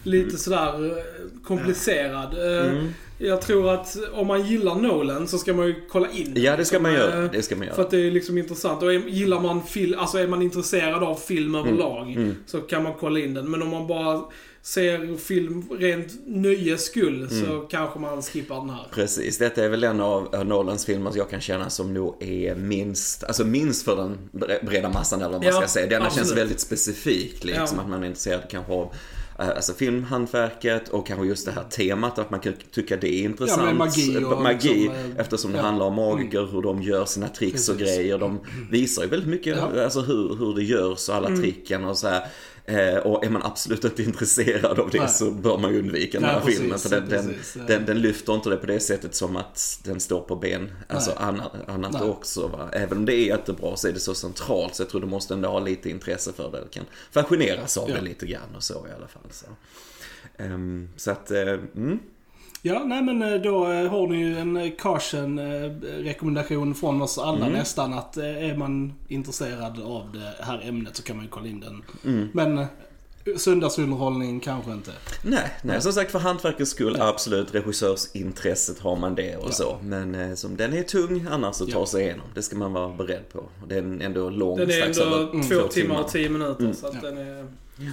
lite 0.03 0.37
sådär 0.37 0.85
eh, 0.85 1.03
komplicerad. 1.43 2.33
Eh, 2.33 2.71
Mm. 2.71 2.87
Jag 3.27 3.41
tror 3.41 3.73
att 3.73 3.97
om 4.13 4.27
man 4.27 4.45
gillar 4.47 4.75
Nolan 4.75 5.27
så 5.27 5.37
ska 5.37 5.53
man 5.53 5.67
ju 5.67 5.75
kolla 5.89 6.09
in 6.11 6.33
Ja, 6.35 6.57
det 6.57 6.65
ska 6.65 6.79
man 6.79 6.91
liksom, 6.93 7.09
göra. 7.11 7.23
eh, 7.25 7.31
Det 7.31 7.41
ska 7.41 7.55
man 7.55 7.65
göra. 7.65 7.75
För 7.75 7.81
att 7.83 7.91
det 7.91 8.07
är 8.07 8.11
liksom 8.11 8.37
intressant. 8.37 8.83
Och 8.83 8.93
gillar 8.93 9.39
man 9.39 9.63
film, 9.63 9.99
alltså 9.99 10.17
är 10.17 10.27
man 10.27 10.41
intresserad 10.41 11.03
av 11.03 11.15
film 11.15 11.55
överlag 11.55 12.11
mm. 12.11 12.35
så 12.45 12.59
kan 12.61 12.83
man 12.83 12.93
kolla 12.99 13.19
in 13.19 13.33
den. 13.33 13.51
Men 13.51 13.61
om 13.61 13.69
man 13.69 13.87
bara 13.87 14.21
ser 14.61 15.17
film 15.17 15.63
rent 15.79 16.07
nöjes 16.25 16.85
skull 16.85 17.27
så 17.29 17.45
Mm. 17.53 17.67
kanske 17.69 17.99
man 17.99 18.21
skippar 18.21 18.55
den 18.59 18.69
här. 18.69 18.87
Precis, 18.93 19.37
detta 19.37 19.63
är 19.65 19.69
väl 19.69 19.83
en 19.83 19.99
av 20.01 20.35
av 20.35 20.45
Nolans 20.45 20.85
filmer 20.85 21.09
som 21.11 21.17
jag 21.17 21.29
kan 21.29 21.41
känna 21.41 21.69
som 21.69 21.93
nog 21.93 22.15
är 22.23 22.55
minst, 22.55 23.23
alltså 23.23 23.43
minst 23.45 23.85
för 23.85 23.95
den 23.95 24.17
bre- 24.31 24.65
breda 24.65 24.89
massan 24.89 25.21
eller 25.21 25.31
vad 25.31 25.43
man 25.43 25.53
Ja, 25.53 25.59
ska 25.59 25.67
säga. 25.67 25.87
Denna 25.87 26.05
känns 26.05 26.17
absolut. 26.19 26.41
väldigt 26.41 26.59
specifik 26.59 27.43
liksom, 27.43 27.67
Ja. 27.77 27.81
att 27.83 27.89
man 27.89 28.03
är 28.03 28.07
intresserad 28.07 28.41
kanske 28.49 28.73
av 28.73 28.81
eh, 28.83 28.87
Alltså 29.35 29.73
filmhantverket 29.73 30.89
och 30.89 31.07
kanske 31.07 31.25
just 31.25 31.45
det 31.45 31.51
här 31.51 31.63
temat 31.63 32.19
att 32.19 32.29
man 32.31 32.39
kan 32.39 32.53
tycka 32.71 32.97
det 32.97 33.13
är 33.13 33.23
intressant. 33.23 33.67
Ja, 33.67 33.73
magi 33.73 34.23
och 34.25 34.41
Magi 34.41 34.69
liksom, 34.73 34.95
eh, 34.95 35.19
eftersom 35.19 35.51
det 35.51 35.57
ja. 35.57 35.63
handlar 35.63 35.85
om 35.85 35.95
magiker, 35.95 36.47
hur 36.51 36.61
de 36.61 36.81
gör 36.81 37.05
sina 37.05 37.27
tricks 37.27 37.69
och 37.69 37.77
Precis. 37.77 37.97
grejer. 37.97 38.17
De 38.17 38.39
visar 38.71 39.03
ju 39.03 39.09
väldigt 39.09 39.29
mycket 39.29 39.57
Ja. 39.57 39.83
alltså, 39.83 40.01
hur, 40.01 40.35
hur 40.35 40.55
det 40.55 40.63
görs 40.63 41.09
och 41.09 41.15
alla 41.15 41.27
tricken 41.27 41.85
och 41.85 41.97
så 41.97 42.07
här. 42.07 42.23
Eh, 42.65 42.95
och 42.97 43.25
är 43.25 43.29
man 43.29 43.43
absolut 43.43 43.83
inte 43.83 44.03
intresserad 44.09 44.79
av 44.79 44.89
det 44.89 44.99
Nej. 44.99 45.09
så 45.09 45.31
bör 45.31 45.57
man 45.57 45.73
ju 45.73 45.79
undvika 45.79 46.19
den 46.19 46.29
här 46.29 46.39
precis, 46.39 46.59
filmen. 46.59 46.79
För 46.79 46.89
den, 46.89 47.09
den, 47.09 47.27
precis. 47.27 47.61
den, 47.67 47.85
den 47.85 48.01
lyfter 48.01 48.33
inte 48.33 48.49
det 48.49 48.57
på 48.57 48.65
det 48.65 48.79
sättet 48.79 49.15
som 49.15 49.35
att 49.35 49.79
den 49.83 49.99
står 49.99 50.21
på 50.21 50.35
ben. 50.35 50.71
Alltså 50.87 51.11
Nej. 51.11 51.19
annat, 51.19 51.51
annat 51.67 51.93
Nej. 51.93 52.01
också. 52.01 52.47
Va? 52.47 52.69
Även 52.73 52.97
om 52.97 53.05
det 53.05 53.13
är 53.15 53.25
jättebra 53.25 53.75
så 53.75 53.87
är 53.87 53.93
det 53.93 53.99
så 53.99 54.15
centralt 54.15 54.75
så 54.75 54.81
jag 54.81 54.89
tror 54.89 55.01
du 55.01 55.07
måste 55.07 55.33
ändå 55.33 55.49
ha 55.49 55.59
lite 55.59 55.89
intresse 55.89 56.33
för 56.33 56.51
det. 56.51 56.61
Du 56.61 56.69
kan 56.69 56.85
fascineras 57.11 57.77
av 57.77 57.89
Ja. 57.89 57.95
det 57.95 58.01
lite 58.01 58.25
grann 58.25 58.55
och 58.55 58.63
så 58.63 58.73
i 58.73 58.91
alla 58.97 59.07
fall. 59.07 59.23
Så, 59.31 59.45
Ehm, 60.37 60.89
så 60.95 61.11
att, 61.11 61.31
eh, 61.31 61.41
mm. 61.41 61.99
Ja, 62.65 62.83
nej 62.85 63.01
men 63.03 63.21
eh, 63.21 63.41
då 63.41 63.71
eh, 63.71 63.89
har 63.91 64.07
ni 64.07 64.17
ju 64.17 64.37
en 64.37 64.71
caution 64.71 65.39
eh, 65.39 65.69
rekommendation 66.03 66.75
från 66.75 67.01
oss 67.01 67.17
alla 67.17 67.45
Mm. 67.45 67.51
nästan 67.59 67.93
att 67.93 68.17
är 68.17 68.57
man 68.57 68.93
intresserad 69.07 69.79
av 69.83 70.09
det 70.13 70.43
här 70.43 70.61
ämnet 70.67 70.95
så 70.95 71.03
kan 71.03 71.15
man 71.15 71.25
ju 71.25 71.29
kolla 71.31 71.47
in 71.47 71.59
den. 71.59 71.83
Mm. 72.05 72.29
Men 72.33 72.65
söndagsunderhållning 73.37 74.39
kanske 74.39 74.71
inte. 74.71 74.91
Nej, 75.23 75.51
nej, 75.63 75.81
som 75.81 75.93
sagt 75.93 76.11
för 76.11 76.19
hantverkets 76.19 76.71
skull, 76.71 76.97
absolut. 77.01 77.55
Regissörsintresset 77.55 78.79
har 78.79 78.95
man 78.95 79.15
det 79.15 79.35
och 79.35 79.47
Ja. 79.47 79.51
så. 79.51 79.77
Men 79.83 80.37
som 80.37 80.57
den 80.57 80.73
är 80.73 80.83
tung 80.83 81.25
annars 81.31 81.61
att 81.61 81.69
ta 81.69 81.79
Ja. 81.79 81.85
sig 81.85 82.03
igenom. 82.03 82.25
Det 82.35 82.41
ska 82.41 82.55
man 82.55 82.73
vara 82.73 82.89
beredd 82.89 83.29
på. 83.33 83.43
Det 83.67 83.75
är 83.75 84.01
ändå 84.01 84.29
lång, 84.29 84.57
Den 84.57 84.69
är 84.69 84.73
strax 84.73 84.97
ändå 84.97 85.15
över 85.15 85.43
två 85.43 85.61
två 85.61 85.67
timmar 85.67 85.99
och 86.01 86.07
tio 86.09 86.29
minuter 86.29 86.73
så 86.73 86.87
att 86.87 86.93
Ja. 87.03 87.09
den 87.09 87.17
är... 87.17 87.47
Ja. 87.77 87.91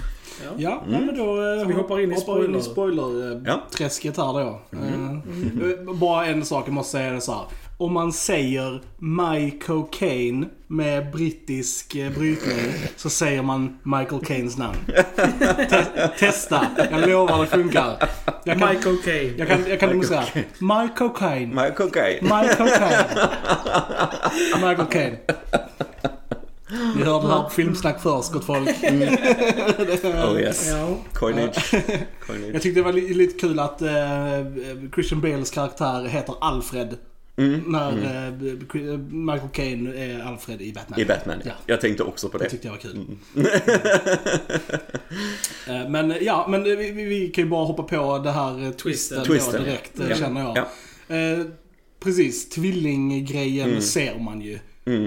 Ja, 0.57 0.83
nej, 0.87 1.01
men 1.01 1.17
då 1.17 1.23
eh, 1.53 1.59
Så 1.61 1.65
vi 1.67 1.73
hoppar 1.73 1.99
in 1.99 2.11
i 2.11 2.15
hoppar 2.15 2.45
in 2.45 2.55
i 2.55 2.61
spoiler. 2.61 3.03
spoiler-träsket 3.31 4.13
Ja. 4.17 4.25
här 4.33 4.43
då. 4.43 4.61
Eh, 5.89 5.93
bara 5.95 6.25
en 6.25 6.45
sak 6.45 6.67
jag 6.67 6.73
måste 6.73 6.91
säga 6.91 7.11
det 7.13 7.21
så 7.21 7.31
här. 7.31 7.45
Om 7.77 7.93
man 7.93 8.13
säger 8.13 8.81
My 8.97 9.51
Cocaine 9.51 10.45
med 10.67 11.11
brittisk 11.11 11.95
eh, 11.95 12.11
brytning 12.11 12.57
så 12.95 13.09
säger 13.09 13.41
man 13.41 13.77
Michael 13.83 14.25
Caines 14.25 14.57
namn. 14.57 14.77
Te- 15.69 16.07
testa, 16.19 16.67
jag 16.91 17.09
lovar 17.09 17.39
det 17.41 17.47
funkar. 17.47 18.09
Jag 18.43 18.59
kan, 18.59 18.69
Michael 18.69 18.97
Caine. 18.97 19.33
jag 19.37 19.47
kan, 19.47 19.59
jag 19.69 19.79
kan 19.79 19.89
nog 19.89 20.05
säga 20.05 20.23
My 20.59 20.87
Cocaine. 20.97 21.55
My 21.55 21.71
cocaine. 21.77 22.21
My 22.23 22.47
Cocaine. 22.55 23.07
Michael 24.53 24.85
Caine. 24.91 25.17
Ni 26.95 27.03
hörde 27.03 27.27
det 27.27 27.33
här 27.33 27.43
på 27.43 27.49
Filmsnack 27.49 28.01
först, 28.01 28.31
gott 28.31 28.45
folk. 28.45 28.69
Oh 30.03 30.39
yes. 30.41 30.67
Ja. 30.69 30.97
Coinage. 31.13 31.71
Coinage. 32.27 32.53
Jag 32.53 32.61
tyckte 32.61 32.79
det 32.79 32.83
var 32.83 32.93
li- 32.93 33.13
lite 33.13 33.39
kul 33.39 33.59
att 33.59 33.81
eh, 33.81 33.89
Christian 34.93 35.21
Bales 35.21 35.51
karaktär 35.51 36.05
heter 36.05 36.35
Alfred. 36.41 36.97
Mm. 37.37 37.59
När 37.67 37.91
eh, 37.91 38.31
Michael 39.11 39.49
Caine 39.53 39.87
är 39.87 40.23
Alfred 40.23 40.61
i 40.61 40.73
Batman. 40.73 40.99
I 40.99 41.05
Batman, 41.05 41.37
ja. 41.45 41.51
Ja. 41.51 41.53
Jag 41.65 41.81
tänkte 41.81 42.03
också 42.03 42.29
på 42.29 42.37
Det 42.37 42.43
det. 42.43 42.49
tyckte 42.49 42.67
jag 42.67 42.71
var 42.71 42.79
kul. 42.79 43.05
Eh, 45.67 45.89
men 45.89 46.13
ja, 46.21 46.47
men 46.49 46.63
vi, 46.63 46.75
vi- 46.75 47.03
vi 47.05 47.27
kan 47.27 47.43
ju 47.43 47.49
bara 47.49 47.65
hoppa 47.65 47.83
på 47.83 48.19
det 48.19 48.31
här 48.31 48.63
eh, 48.65 48.71
twisten, 48.71 49.23
Twisten, 49.23 49.63
direkt, 49.63 49.99
eh, 49.99 50.09
Ja. 50.09 50.15
känner 50.15 50.41
jag. 50.41 50.57
Ja. 51.07 51.15
Eh, 51.15 51.45
precis, 51.99 52.49
tvillinggrejen 52.49 53.69
Mm. 53.69 53.81
ser 53.81 54.19
man 54.19 54.41
ju. 54.41 54.59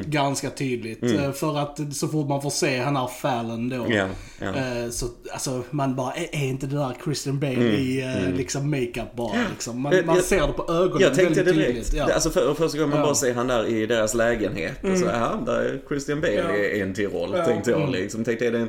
Ganska 0.05 0.51
tydligt. 0.51 1.03
Eh, 1.03 1.33
för 1.33 1.59
att 1.59 1.81
så 1.95 2.09
fort 2.09 2.29
man 2.29 2.43
får 2.43 2.51
se 2.51 2.79
han 2.79 2.97
här 2.97 3.07
Fallon 3.07 3.69
då. 3.69 3.87
Ja. 3.89 4.07
Eh, 4.41 4.91
så 4.91 5.07
alltså 5.33 5.63
man 5.71 5.95
bara, 5.97 6.15
är, 6.15 6.45
inte 6.45 6.67
det 6.67 6.77
där 6.77 6.95
Christian 7.05 7.41
Bale 7.41 7.53
i 7.77 8.03
eh, 8.03 8.37
liksom 8.37 8.71
makeup 8.71 9.15
bara 9.17 9.37
liksom? 9.51 9.81
Man, 9.81 9.97
Jag- 9.97 10.07
man 10.07 10.23
ser 10.23 10.47
det 10.47 10.53
på 10.53 10.73
ögonen 10.73 11.01
Jag 11.01 11.15
tänkte 11.15 11.35
väldigt 11.43 11.55
direkt. 11.55 11.69
tydligt. 11.69 11.95
Ja. 11.95 12.15
Alltså 12.15 12.31
för, 12.31 12.55
första 12.55 12.79
gången 12.79 12.91
man 12.91 12.99
Ja. 12.99 13.05
bara 13.05 13.15
ser 13.15 13.35
han 13.35 13.47
där 13.47 13.67
i 13.67 13.87
deras 13.87 14.15
lägenhet. 14.15 14.85
Och 14.93 14.99
så, 14.99 15.09
aha, 15.09 15.43
där 15.47 15.53
är 15.61 15.81
Christian 15.89 16.21
Bale 16.21 16.35
Ja. 16.35 16.57
i 16.57 16.81
en 16.81 16.95
till 16.95 17.09
roll. 17.11 17.35
Ja. 17.37 17.45
Tänkte 17.45 17.71
jag 17.71 17.81
Mm. 17.81 17.93
liksom. 17.93 18.25
Tänkte 18.25 18.47
är 18.47 18.53
det 18.53 18.59
en, 18.59 18.69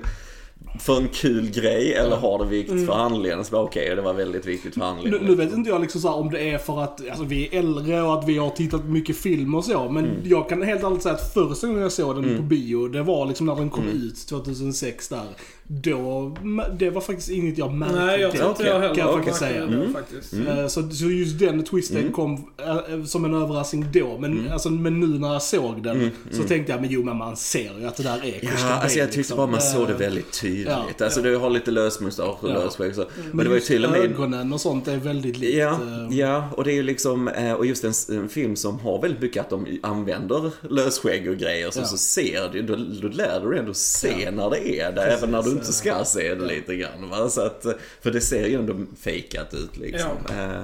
för 0.79 0.97
en 0.97 1.07
kul 1.07 1.49
grej 1.51 1.93
eller 1.93 2.15
har 2.15 2.39
det 2.39 2.45
vikt 2.49 2.69
för 2.69 2.93
handlingen? 2.93 3.45
Så 3.45 3.51
bara 3.51 3.61
okej, 3.63 3.95
det 3.95 4.01
var 4.01 4.13
väldigt 4.13 4.45
viktigt 4.45 4.73
för 4.73 4.79
Nu, 4.79 4.85
handlingen. 4.85 5.19
nu 5.25 5.35
vet 5.35 5.53
inte 5.53 5.69
jag 5.69 5.81
liksom 5.81 6.01
så 6.01 6.09
om 6.13 6.29
det 6.31 6.49
är 6.49 6.57
för 6.57 6.81
att 6.83 7.09
alltså, 7.09 7.23
vi 7.23 7.47
är 7.55 7.59
äldre 7.59 8.01
och 8.01 8.13
att 8.19 8.27
vi 8.27 8.37
har 8.37 8.49
tittat 8.49 8.81
på 8.81 8.87
mycket 8.87 9.17
film 9.17 9.55
och 9.55 9.65
så. 9.65 9.89
Men 9.89 10.05
Mm. 10.05 10.17
jag 10.23 10.49
kan 10.49 10.61
helt 10.61 10.83
ärligt 10.83 11.03
säga 11.03 11.15
att 11.15 11.33
första 11.33 11.67
gången 11.67 11.81
jag 11.81 11.91
såg 11.91 12.15
den 12.23 12.37
på 12.37 12.43
bio, 12.43 12.87
det 12.87 13.03
var 13.03 13.25
liksom 13.25 13.45
när 13.47 13.55
den 13.55 13.69
kom 13.69 13.87
ut 13.87 14.27
2006 14.27 15.07
där. 15.07 15.23
Då, 15.67 16.35
det 16.79 16.89
var 16.89 17.01
faktiskt 17.01 17.29
inget 17.29 17.57
jag 17.57 17.73
märkte. 17.73 17.95
Nej, 18.05 18.21
jag 18.21 18.31
tror 18.31 18.49
inte 18.49 18.63
jag 18.63 18.79
heller. 18.79 18.95
Kan 18.95 19.05
jag 19.05 19.13
faktiskt 19.15 19.37
säga. 19.39 19.63
Mm. 19.63 19.93
faktiskt. 19.93 20.33
Eh, 20.33 20.67
Så, 20.67 20.89
så 20.89 21.05
just 21.05 21.39
den 21.39 21.63
twisten 21.63 22.11
kom 22.11 22.49
eh, 22.57 23.03
som 23.05 23.25
en 23.25 23.33
överraskning 23.33 23.85
då. 23.93 24.17
Men, 24.17 24.31
Mm. 24.39 24.51
alltså, 24.51 24.69
men 24.69 24.99
nu 24.99 25.07
när 25.19 25.33
jag 25.33 25.41
såg 25.41 25.83
den 25.83 26.11
så 26.31 26.43
tänkte 26.43 26.71
jag, 26.71 26.81
men 26.81 26.89
jo 26.89 27.03
men 27.03 27.17
man 27.17 27.35
ser 27.37 27.79
ju 27.79 27.85
att 27.87 27.95
det 27.95 28.03
där 28.03 28.15
är 28.17 28.19
Christian 28.31 28.51
Ja, 28.59 28.63
Bale. 28.67 28.81
alltså 28.81 28.99
jag 28.99 29.07
tyckte 29.07 29.17
liksom. 29.17 29.37
bara 29.37 29.47
man 29.47 29.61
såg 29.61 29.87
det 29.87 29.93
Eh, 29.93 29.99
väldigt 29.99 30.41
tydligt. 30.41 30.67
ja, 30.67 31.05
alltså 31.05 31.21
du 31.21 31.35
har 31.37 31.49
lite 31.49 31.71
lösmustasch 31.71 32.43
och 32.43 32.49
Ja. 32.49 32.53
lösskägg 32.53 32.95
så. 32.95 33.01
Men, 33.01 33.25
Men 33.31 33.37
det 33.45 33.49
var 33.49 33.55
ju 33.55 33.61
till 33.61 33.85
och 33.85 33.91
med... 33.91 33.99
ögonen 34.01 34.53
och 34.53 34.61
sånt 34.61 34.87
är 34.87 34.97
väldigt 34.97 35.37
likt. 35.37 35.57
Ja, 35.57 35.79
ja, 36.11 36.49
och 36.57 36.63
det 36.63 36.71
är 36.71 36.75
ju 36.75 36.83
liksom, 36.83 37.29
och 37.57 37.65
just 37.65 37.83
en, 37.83 37.93
en 38.17 38.29
film 38.29 38.55
som 38.55 38.79
har 38.79 39.01
väldigt 39.01 39.21
mycket 39.21 39.41
att 39.43 39.49
de 39.49 39.79
använder 39.83 40.51
lösskägg 40.69 41.29
och 41.29 41.37
grejer, 41.37 41.71
så, 41.71 41.79
Ja. 41.79 41.85
så 41.85 41.97
ser 41.97 42.49
du, 42.51 42.61
då, 42.61 42.75
då 43.01 43.07
lär 43.07 43.39
du 43.43 43.49
dig 43.49 43.59
ändå 43.59 43.73
se 43.73 44.13
Ja. 44.25 44.31
när 44.31 44.49
det 44.49 44.79
är 44.79 44.91
det, 44.91 45.01
även 45.01 45.31
när 45.31 45.41
du 45.41 45.54
inte 45.55 45.67
ja. 45.67 46.03
ska 46.03 46.05
se 46.05 46.35
det 46.35 46.45
lite 46.45 46.75
grann. 46.75 47.09
Va? 47.09 47.29
Så 47.29 47.41
att, 47.41 47.65
för 48.01 48.11
det 48.11 48.21
ser 48.21 48.47
ju 48.47 48.55
ändå 48.55 48.75
fejkat 48.99 49.53
ut 49.53 49.77
liksom. 49.77 50.17
Eh, 50.29 50.61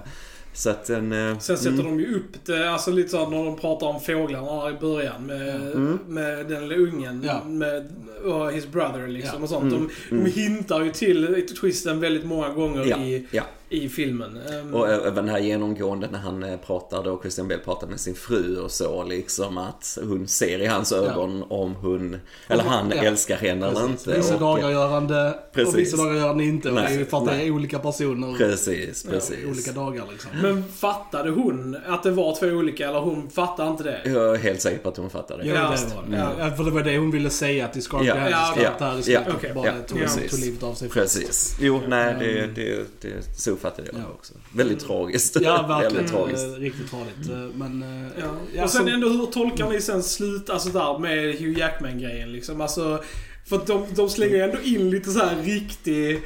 Så 0.53 0.69
att 0.69 0.85
den... 0.85 1.11
eh, 1.31 1.39
Sen 1.39 1.57
sätter 1.57 1.69
mm, 1.79 1.85
de 1.85 1.99
ju 1.99 2.15
upp 2.15 2.45
det, 2.45 2.69
alltså 2.71 2.91
lite 2.91 3.09
så 3.09 3.29
när 3.29 3.45
de 3.45 3.55
pratar 3.57 3.87
om 3.87 3.99
fåglarna 4.01 4.69
i 4.69 4.73
början 4.73 5.25
med, 5.25 5.61
Mm. 5.71 5.99
med 6.07 6.45
den 6.47 6.67
lilla 6.67 6.81
ungen. 6.91 7.23
Ja. 7.27 7.43
Med 7.45 7.89
och 8.25 8.51
his 8.51 8.67
brother 8.67 9.07
liksom 9.07 9.35
Ja. 9.37 9.43
och 9.43 9.49
sånt. 9.49 9.73
Mm. 9.73 9.89
De, 10.09 10.15
de 10.23 10.31
hintar 10.31 10.81
ju 10.81 10.91
till 10.91 11.45
twisten 11.61 11.99
väldigt 11.99 12.25
många 12.25 12.49
gånger 12.49 12.85
Ja, 12.85 12.97
i, 12.97 13.27
ja. 13.31 13.43
i 13.69 13.89
filmen. 13.89 14.37
Ehm, 14.53 14.73
Och 14.73 14.89
även 14.89 15.15
den 15.15 15.29
här 15.29 15.39
genomgående 15.39 16.07
när 16.11 16.19
han 16.19 16.43
eh, 16.43 16.57
pratar 16.57 17.03
då, 17.03 17.19
Christian 17.21 17.47
Bale 17.47 17.59
pratar 17.59 17.87
med 17.87 17.99
sin 17.99 18.15
fru 18.15 18.57
och 18.57 18.71
så 18.71 19.03
liksom 19.03 19.57
att 19.57 19.97
hon 20.03 20.27
ser 20.27 20.59
i 20.61 20.65
hans 20.65 20.91
ögon 20.91 21.43
om 21.49 21.75
hon, 21.75 22.17
eller 22.47 22.63
han 22.63 22.91
Ja. 22.95 23.03
älskar 23.03 23.35
henne 23.37 23.67
eller 23.67 23.79
Precis. 23.87 24.07
inte. 24.07 24.17
Vissa 24.17 24.37
dagar 24.37 24.69
gör 24.69 24.87
han 24.87 25.07
det 25.07 25.39
Precis. 25.53 25.73
och 25.73 25.79
vissa 25.79 25.97
dagar 25.97 26.13
gör 26.15 26.27
han 26.27 26.37
det 26.37 26.43
inte. 26.45 26.69
Och 26.69 26.75
det 26.75 26.81
är 26.81 26.89
ju 26.89 26.95
Nej, 26.97 27.05
för 27.05 27.17
att 27.17 27.25
det 27.25 27.31
nej. 27.31 27.47
är 27.47 27.51
olika 27.51 27.79
personer. 27.79 28.37
Precis, 28.37 29.03
Ja, 29.05 29.11
precis. 29.11 29.45
olika 29.49 29.71
dagar 29.71 30.03
liksom. 30.11 30.31
Men 30.41 30.63
fattade 30.79 31.29
hon 31.29 31.77
att 31.87 32.03
det 32.03 32.11
var 32.11 32.35
två 32.39 32.45
olika 32.47 32.89
eller 32.89 32.99
hon 32.99 33.29
fattade 33.29 33.69
inte 33.71 33.83
det? 33.83 34.01
Jag 34.05 34.35
är 34.35 34.39
helt 34.39 34.61
säker 34.61 34.77
på 34.77 34.89
att 34.89 34.97
hon 34.97 35.09
fattar 35.09 35.37
det. 35.37 35.45
Ja, 35.45 35.53
Ja, 35.55 35.61
det 35.61 35.95
var 35.95 36.03
det. 36.09 36.17
ja. 36.39 36.49
Ja, 36.49 36.55
för 36.55 36.63
det 36.63 36.71
var 36.71 36.81
det 36.83 36.97
hon 36.97 37.11
ville 37.11 37.29
säga 37.29 37.67
till 37.67 37.81
Scarlett 37.83 38.07
Ja, 38.31 38.53
karaktär 38.55 38.93
i 38.93 38.95
ja, 38.97 39.01
slutet. 39.03 39.33
okej. 39.37 39.51
Bara 39.55 39.65
Ja, 39.67 39.73
tog, 39.87 39.99
livet 40.39 40.63
av 40.63 40.73
sig 40.73 40.89
först. 40.89 40.93
Precis. 41.01 41.57
Jo, 41.61 41.81
nej, 41.87 42.15
det, 42.19 42.47
det, 42.55 42.85
det, 43.01 43.37
så 43.37 43.55
fattade 43.55 43.87
jag 43.91 44.01
Ja. 44.01 44.05
också. 44.13 44.33
Väldigt 44.55 44.79
tragiskt. 44.79 45.37
Ja, 45.41 45.61
verkligen. 45.67 45.93
Väldigt 45.95 46.11
tragiskt. 46.11 46.43
Eh, 46.45 46.59
Riktigt 46.61 46.89
tragiskt. 46.91 47.29
Eh, 47.29 47.37
Men... 47.37 47.83
eh, 47.83 48.11
Ja. 48.19 48.25
ja, 48.55 48.63
och 48.63 48.69
sen 48.69 48.87
ändå, 48.87 49.09
hur 49.09 49.25
tolkar 49.25 49.69
ni 49.69 49.81
sen 49.81 50.03
slut, 50.03 50.49
alltså 50.49 50.69
där 50.69 50.99
med 50.99 51.35
Hugh 51.39 51.59
Jackman-grejen 51.59 52.31
liksom? 52.31 52.61
Alltså, 52.61 53.03
för 53.49 53.55
att 53.55 53.67
de, 53.67 53.85
de 53.95 54.09
slänger 54.09 54.35
ju 54.35 54.41
ändå 54.41 54.57
in 54.63 54.89
lite 54.89 55.09
så 55.11 55.19
här 55.19 55.35
riktig... 55.43 56.21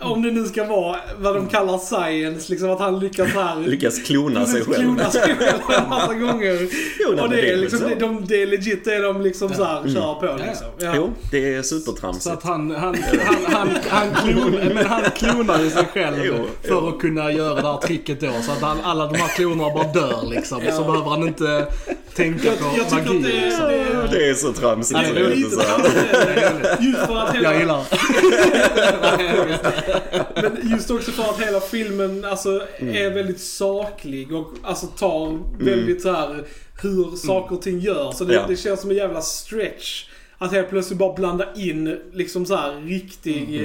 Om 0.00 0.22
det 0.22 0.30
nu 0.30 0.44
ska 0.44 0.64
vara 0.64 0.96
vad 1.18 1.34
de 1.34 1.48
kallar 1.48 1.78
science, 1.78 2.52
liksom 2.52 2.70
att 2.70 2.78
han 2.78 2.98
lyckas 2.98 3.28
här... 3.28 3.60
Lyckas 3.66 3.98
klona 3.98 4.46
sig 4.46 4.64
själv. 4.64 4.74
Klona 4.74 5.10
sig 5.10 5.22
själv 5.36 5.60
en 5.82 5.88
massa 5.88 6.14
gånger. 6.14 6.68
Jo, 7.00 7.22
och 7.22 7.28
det 7.30 7.36
det 7.36 7.50
är 7.52 7.56
liksom, 7.56 7.78
så. 7.78 7.88
det, 7.88 7.94
de, 7.94 8.24
det 8.28 8.42
är 8.42 8.46
legit 8.46 8.84
det 8.84 8.98
de 8.98 9.22
liksom 9.22 9.54
så 9.54 9.64
här 9.64 9.82
kör 9.88 10.14
på 10.14 10.42
liksom. 10.46 10.66
Ja. 10.78 10.92
Jo, 10.96 11.12
det 11.30 11.54
är 11.54 11.62
Så 11.62 11.78
supertramsigt. 11.78 12.36
att 12.36 12.42
han, 12.42 12.70
han, 12.70 12.96
han, 13.16 13.36
han, 13.46 13.68
han, 13.88 14.14
klon, 14.14 14.50
men 14.74 14.86
han 14.86 15.02
klonar 15.16 15.60
ju 15.62 15.70
sig 15.70 15.84
själv 15.84 16.16
Jo, 16.24 16.34
för 16.62 16.70
jo. 16.70 16.88
att 16.88 16.98
kunna 16.98 17.32
göra 17.32 17.54
det 17.54 17.68
här 17.68 17.76
tricket 17.78 18.20
då. 18.20 18.32
Så 18.42 18.52
att 18.52 18.60
han, 18.62 18.80
alla 18.84 19.06
de 19.06 19.18
här 19.18 19.28
klonerna 19.28 19.74
bara 19.74 19.92
dör 19.92 20.26
liksom. 20.30 20.60
Så 20.72 20.84
behöver 20.84 21.10
han 21.10 21.22
inte 21.22 21.66
tänka 22.14 22.46
Jag, 22.48 22.58
på 22.58 22.64
jag 22.78 22.88
tycker 22.90 23.04
magi. 23.04 23.16
att 23.16 23.22
det, 23.22 23.44
liksom. 23.46 23.66
det, 23.68 24.18
Det 24.18 24.30
är 24.30 24.34
så 24.34 24.52
tramsigt. 24.52 25.00
Det 25.00 25.06
är 25.06 25.32
inte 25.34 25.34
lite. 25.36 25.56
Just 26.80 27.06
för 27.06 27.16
att 27.16 27.34
hela... 27.34 27.52
Jag 27.52 27.60
gillar 27.60 27.84
Men 30.42 30.70
just 30.70 30.90
också 30.90 31.10
för 31.10 31.22
att 31.22 31.40
hela 31.40 31.60
filmen 31.60 32.24
alltså, 32.24 32.62
är 32.78 33.10
väldigt 33.10 33.40
saklig 33.40 34.32
och 34.32 34.52
alltså, 34.62 34.86
tar 34.86 35.38
väldigt 35.64 36.02
så 36.02 36.12
här 36.12 36.44
hur 36.82 37.16
saker 37.16 37.54
och 37.56 37.62
ting 37.62 37.78
görs. 37.80 38.16
Så 38.16 38.24
det, 38.24 38.34
Ja. 38.34 38.44
det 38.48 38.56
känns 38.56 38.80
som 38.80 38.90
en 38.90 38.96
jävla 38.96 39.20
stretch. 39.22 40.04
Att 40.38 40.52
helt 40.52 40.70
plötsligt 40.70 40.98
bara 40.98 41.12
blanda 41.14 41.46
in 41.56 41.98
liksom 42.12 42.46
så 42.46 42.56
här 42.56 42.80
riktig 42.86 43.60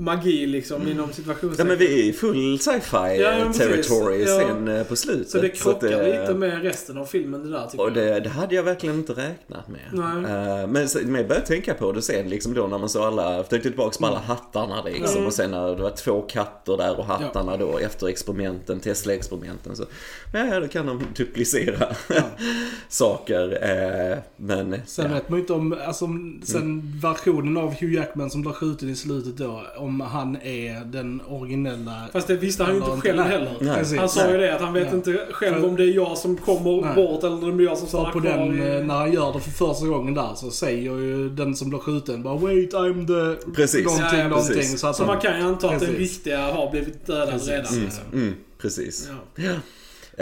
magi 0.00 0.46
liksom 0.46 0.88
inom 0.88 1.06
Ja 1.08 1.14
situationstecken. 1.14 1.66
men 1.68 1.78
vi 1.78 2.00
är 2.00 2.04
i 2.04 2.12
full 2.12 2.58
sci-fi 2.58 2.96
Ja, 2.96 3.12
ja, 3.38 3.52
territory 3.52 4.22
Ja. 4.24 4.38
sen 4.40 4.68
eh, 4.68 4.84
på 4.84 4.96
slutet. 4.96 5.28
så 5.30 5.40
det 5.40 5.48
krockar 5.48 5.86
att, 5.86 5.92
eh, 5.92 6.20
lite 6.20 6.34
med 6.34 6.62
resten 6.62 6.98
av 6.98 7.04
filmen 7.06 7.42
det 7.42 7.50
där 7.50 7.66
tycker 7.66 7.84
Och 7.84 7.92
det, 7.92 8.20
det 8.20 8.28
hade 8.28 8.54
jag 8.54 8.62
verkligen 8.62 8.94
inte 8.94 9.12
räknat 9.12 9.68
med. 9.68 9.80
Nej. 9.92 10.32
Eh, 10.60 10.66
men, 10.66 10.88
så- 10.88 10.98
men 11.04 11.14
jag 11.14 11.28
började 11.28 11.46
tänka 11.46 11.74
på 11.74 11.92
det 11.92 12.02
sen 12.02 12.28
liksom 12.28 12.54
då 12.54 12.66
när 12.66 12.78
man 12.78 12.88
såg 12.88 13.02
alla, 13.02 13.42
tänkte 13.42 13.68
tillbaka 13.68 13.96
på 14.00 14.06
alla 14.06 14.18
hattarna 14.18 14.82
liksom. 14.84 15.14
Mm. 15.16 15.26
Och 15.26 15.32
sen 15.32 15.50
när 15.50 15.76
det 15.76 15.82
var 15.82 15.90
två 15.90 16.20
katter 16.22 16.76
där 16.76 16.98
och 16.98 17.04
hattarna 17.04 17.56
då 17.56 17.78
efter 17.78 18.06
experimenten, 18.08 18.80
Tesla-experimenten. 18.80 19.76
Så 19.76 19.84
ja, 20.32 20.60
då 20.60 20.68
kan 20.68 20.86
de 20.86 21.00
duplicera 21.16 21.86
saker. 22.88 23.58
eh, 24.12 24.18
men 24.36 24.76
Sen 24.86 25.06
ja. 25.08 25.14
vet 25.14 25.28
man 25.28 25.36
ju 25.38 25.40
inte 25.40 25.52
om, 25.52 25.76
alltså 25.86 26.08
sen 26.44 26.92
versionen 27.02 27.56
av 27.56 27.74
Hugh 27.80 27.94
Jackman 27.94 28.30
som 28.30 28.40
blir 28.42 28.52
skjuten 28.52 28.88
i 28.90 28.96
slutet 28.96 29.36
då, 29.36 29.62
om 29.90 30.00
han 30.00 30.36
är 30.36 30.84
den 30.84 31.22
originella. 31.28 32.08
Fast 32.12 32.26
det 32.26 32.36
visste 32.36 32.64
han 32.64 32.72
ju 32.74 32.78
inte 32.78 33.00
själv 33.00 33.16
nej. 33.16 33.28
heller. 33.28 33.52
Nej. 33.60 33.78
Precis. 33.78 33.98
Han 33.98 34.08
sa 34.08 34.26
ju 34.26 34.32
Nej. 34.32 34.40
det 34.40 34.54
att 34.54 34.60
han 34.60 34.72
vet 34.72 34.86
Ja. 34.90 34.96
inte 34.96 35.26
själv 35.32 35.54
För- 35.60 35.68
om 35.68 35.76
det 35.76 35.84
är 35.84 35.94
jag 35.94 36.18
som 36.18 36.36
kommer 36.36 36.82
Nej. 36.82 36.94
bort 36.94 37.24
eller 37.24 37.48
om 37.50 37.56
det 37.56 37.62
är 37.62 37.66
jag 37.66 37.78
som 37.78 37.88
stannar 37.88 38.12
på 38.12 38.20
kvar 38.20 38.30
den, 38.30 38.62
i... 38.62 38.76
eh, 38.76 38.84
när 38.84 38.94
han 38.94 39.12
gör 39.12 39.32
det 39.32 39.40
för 39.40 39.50
första 39.50 39.86
gången 39.86 40.14
där 40.14 40.34
så 40.36 40.50
säger 40.50 40.82
ju 40.98 41.28
den 41.28 41.56
som 41.56 41.68
blir 41.70 41.78
skjuten 41.78 42.22
bara 42.22 42.36
Wait 42.36 42.72
I'm 42.72 43.06
the... 43.06 43.50
Precis. 43.52 43.84
Någonting, 43.84 44.06
Ja, 44.12 44.18
ja, 44.18 44.28
någonting. 44.28 44.56
precis. 44.56 44.80
Så, 44.80 44.86
att 44.86 44.96
Så 44.96 45.02
han, 45.04 45.14
man 45.14 45.20
kan 45.22 45.38
ju 45.40 45.44
anta 45.46 45.66
att 45.70 45.80
den 45.80 45.88
Precis. 45.88 45.98
riktiga 45.98 46.52
har 46.52 46.70
blivit 46.70 47.06
dödad 47.06 47.30
Precis. 47.30 47.48
redan. 47.48 47.72
Mm. 47.72 47.84
Liksom. 47.84 48.04
Mm, 48.12 48.34
precis. 48.58 49.08
Ja. 49.36 49.44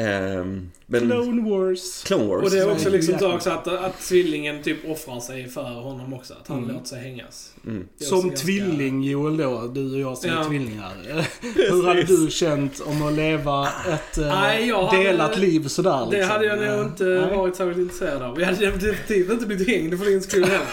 Ehm, 0.02 0.70
men 0.90 1.10
Clone 1.10 1.50
Wars. 1.50 2.02
Clone 2.04 2.24
Wars. 2.24 2.44
Och 2.44 2.50
det 2.50 2.58
är 2.58 2.70
också 2.72 2.88
liksom 2.90 3.12
Jackman. 3.12 3.32
också 3.34 3.50
att, 3.50 3.68
att 3.68 4.00
tvillingen 4.00 4.62
typ 4.62 4.76
offrar 4.90 5.20
sig 5.20 5.48
för 5.48 5.62
honom 5.62 6.14
också. 6.14 6.34
Att 6.42 6.48
han 6.48 6.58
Mm. 6.58 6.70
låter 6.74 6.86
sig 6.88 6.98
hängas. 7.00 7.52
Mm. 7.66 7.86
Det 7.98 8.04
Som 8.04 8.28
ganska- 8.28 8.46
tvilling 8.46 9.02
Joel 9.04 9.36
då, 9.36 9.66
du 9.74 9.92
och 9.94 10.00
jag 10.00 10.18
som 10.18 10.30
Ja. 10.30 10.44
tvillingar. 10.44 10.92
Hur 11.70 11.86
hade 11.86 12.02
du 12.02 12.30
känt 12.30 12.80
om 12.80 13.02
att 13.02 13.12
leva 13.12 13.68
ett 13.88 14.18
eh, 14.18 14.26
Nej, 14.26 14.72
hade- 14.72 15.02
delat 15.02 15.38
liv 15.38 15.68
sådär? 15.68 16.06
Det 16.10 16.16
liksom? 16.16 16.30
hade 16.32 16.44
jag 16.44 16.58
nog 16.58 16.68
Eh, 16.68 16.80
inte 16.86 17.04
nej. 17.04 17.36
varit 17.36 17.56
särskilt 17.56 17.78
intresserad 17.78 18.22
av. 18.22 18.40
Jag 18.40 18.46
hade 18.46 18.66
definitivt 18.66 19.30
inte 19.30 19.46
blivit 19.46 19.68
hängd 19.68 19.98
för 19.98 20.06
din 20.10 20.22
skull 20.22 20.44
heller. 20.44 20.66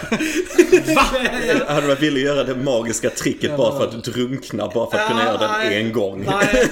Jag 1.60 1.66
hade 1.76 1.88
varit 1.88 2.02
villig 2.02 2.22
att 2.22 2.36
göra 2.36 2.44
det 2.44 2.56
magiska 2.56 3.10
tricket 3.10 3.50
Ja, 3.50 3.58
bara 3.58 3.78
för 3.80 3.86
att 3.98 4.04
drunkna, 4.04 4.72
bara 4.74 4.92
för 4.92 4.98
att 4.98 5.08
kunna 5.08 5.22
Ja, 5.26 5.28
göra 5.28 5.38
den 5.42 5.52
nej. 5.70 5.82
en 5.82 5.94
gång. 5.94 6.26
Nej, 6.28 6.68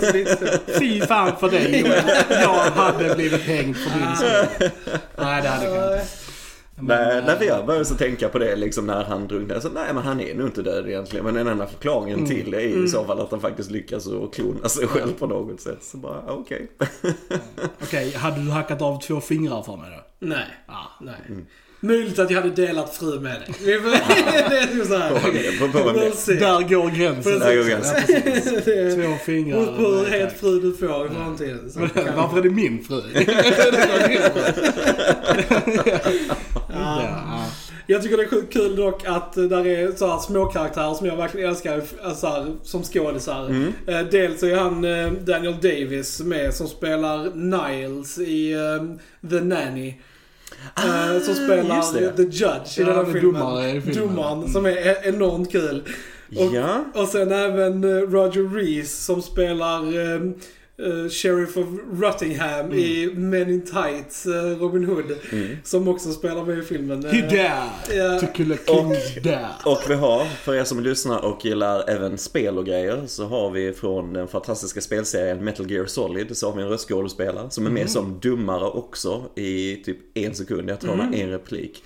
så. 0.00 0.46
Fy 0.78 1.00
fan 1.00 1.32
för 1.40 1.50
dig 1.50 1.80
Joel. 1.80 2.02
Jag 2.28 2.70
hade 2.92 3.14
blivit 3.14 3.40
hängd 3.40 3.76
för 3.76 3.98
din 3.98 4.16
skull. 4.16 4.70
Nej, 5.18 5.42
det 5.42 5.48
hade 5.48 5.64
jag 5.64 5.92
inte. 5.92 6.06
Men, 6.80 6.86
Nej, 7.08 7.18
eh, 7.18 7.26
därför 7.26 7.44
jag 7.44 7.66
började 7.66 7.84
så 7.84 7.94
tänka 7.94 8.28
på 8.28 8.38
det 8.38 8.56
liksom 8.56 8.86
när 8.86 9.04
han 9.04 9.28
drunknade. 9.28 9.60
Så, 9.60 9.68
nej, 9.68 9.94
men 9.94 10.02
han 10.02 10.20
är 10.20 10.34
nog 10.34 10.46
inte 10.48 10.62
död 10.62 10.88
egentligen. 10.88 11.24
Men 11.24 11.34
den 11.34 11.48
enda 11.48 11.66
förklaringen 11.66 12.18
Mm. 12.18 12.30
till 12.30 12.50
det 12.50 12.62
är 12.62 12.84
i 12.84 12.88
så 12.88 13.04
fall 13.04 13.20
att 13.20 13.30
han 13.30 13.40
faktiskt 13.40 13.70
lyckas 13.70 14.04
klona 14.32 14.68
sig 14.68 14.86
själv 14.86 15.12
på 15.18 15.26
något 15.26 15.60
sätt. 15.60 15.78
Så 15.84 15.96
bara, 15.96 16.22
okej. 16.28 16.70
Okej, 17.82 18.14
hade 18.14 18.44
du 18.44 18.50
hackat 18.50 18.82
av 18.82 19.00
två 19.00 19.20
fingrar 19.20 19.62
för 19.62 19.76
mig 19.76 19.90
då? 19.90 20.26
Nej. 20.26 20.46
Ah. 20.66 20.86
Nej. 21.00 21.14
Mm. 21.28 21.46
Möjligt 21.80 22.18
att 22.18 22.30
jag 22.30 22.40
hade 22.42 22.54
delat 22.66 22.96
fru 22.96 23.20
med 23.20 23.40
dig. 23.40 23.54
det 23.64 23.72
är 23.72 24.74
ju 24.76 24.84
såhär. 24.84 25.10
På, 25.60 25.68
på, 25.78 25.92
på, 25.94 26.10
see. 26.16 26.34
Där 26.34 26.60
går 26.68 26.90
gränsen. 26.90 27.38
Där 27.38 27.56
går 27.56 27.64
gränsen. 27.64 29.02
Två 29.06 29.14
fingrar. 29.24 29.66
På 29.76 29.82
hur 29.82 30.06
het 30.06 30.40
fru 30.40 30.60
du 30.60 30.72
får 30.76 31.06
i 31.06 31.10
framtiden. 31.10 31.70
Så 31.70 31.78
kan- 31.80 32.16
Varför 32.16 32.38
är 32.38 32.42
det 32.42 32.50
min 32.50 32.84
fru? 32.84 33.02
ja. 36.72 37.44
Jag 37.90 38.02
tycker 38.02 38.16
det 38.16 38.22
är 38.22 38.28
sjukt 38.28 38.52
kul 38.52 38.76
dock 38.76 39.06
att 39.06 39.32
där 39.34 39.66
är 39.66 39.92
så 39.96 40.06
här 40.10 40.18
små 40.18 40.46
karaktärer 40.46 40.94
som 40.94 41.06
jag 41.06 41.16
verkligen 41.16 41.50
älskar 41.50 41.82
så 42.14 42.26
här, 42.26 42.46
som 42.62 42.82
skådisar. 42.82 43.46
Mm. 43.46 43.72
Eh, 43.86 44.00
dels 44.10 44.42
är 44.42 44.56
han 44.56 44.84
eh, 44.84 45.12
Daniel 45.12 45.54
Davis 45.54 46.20
med 46.20 46.54
som 46.54 46.68
spelar 46.68 47.30
Niles 47.34 48.18
i 48.18 48.52
eh, 48.52 49.28
The 49.30 49.40
Nanny. 49.40 49.94
Eh, 50.76 51.22
som 51.22 51.34
spelar 51.34 51.70
Ah, 51.70 51.76
just 51.76 51.94
det. 51.94 52.12
The 52.16 52.22
Judge 52.22 52.78
i 52.80 52.84
den 52.84 52.94
här 52.94 53.04
filmen. 53.04 53.82
Domaren, 53.94 54.48
som 54.52 54.66
är 54.66 54.70
e- 54.70 55.00
enormt 55.02 55.52
kul. 55.52 55.82
Och, 56.36 56.54
Ja. 56.54 56.84
och 56.94 57.08
sen 57.08 57.32
även 57.32 57.84
eh, 57.84 57.90
Roger 58.02 58.54
Rees 58.54 59.04
som 59.04 59.22
spelar 59.22 59.82
eh, 60.78 60.86
eh, 61.04 61.08
Sheriff 61.10 61.56
of 61.56 61.66
Ruttingham 61.92 62.66
Mm. 62.66 62.78
i 62.78 63.10
Men 63.14 63.50
in 63.50 63.60
Tights, 63.64 64.26
eh, 64.26 64.32
Robin 64.58 64.84
Hood. 64.84 65.04
Mm. 65.32 65.56
Som 65.64 65.88
också 65.88 66.12
spelar 66.12 66.44
med 66.44 66.58
i 66.58 66.62
filmen. 66.62 67.04
Eh, 67.04 67.10
He 67.12 67.28
there! 67.30 67.96
Ja. 67.98 68.20
To 68.20 68.26
kill 68.34 68.52
a 68.52 68.56
king 68.66 68.94
there. 69.22 69.46
Och 69.64 69.78
vi 69.88 69.94
har, 69.94 70.24
för 70.24 70.54
er 70.54 70.64
som 70.64 70.80
lyssnar 70.80 71.24
och 71.24 71.44
gillar 71.44 71.90
även 71.90 72.18
spel 72.18 72.58
och 72.58 72.66
grejer, 72.66 73.02
så 73.06 73.24
har 73.26 73.50
vi 73.50 73.72
från 73.72 74.12
den 74.12 74.28
fantastiska 74.28 74.80
spelserien 74.80 75.44
Metal 75.44 75.70
Gear 75.70 75.86
Solid 75.86 76.36
så 76.36 76.50
har 76.50 76.56
vi 76.56 76.62
en 76.62 76.68
röstskådespelare 76.68 77.50
som 77.50 77.66
är 77.66 77.70
med 77.70 77.90
som 77.90 78.18
dummare 78.22 78.64
också 78.64 79.22
i 79.34 79.76
typ 79.76 79.98
en 80.14 80.34
sekund. 80.34 80.70
Jag 80.70 80.80
tror 80.80 80.90
han 80.96 81.00
har 81.00 81.14
en 81.20 81.30
replik. 81.30 81.82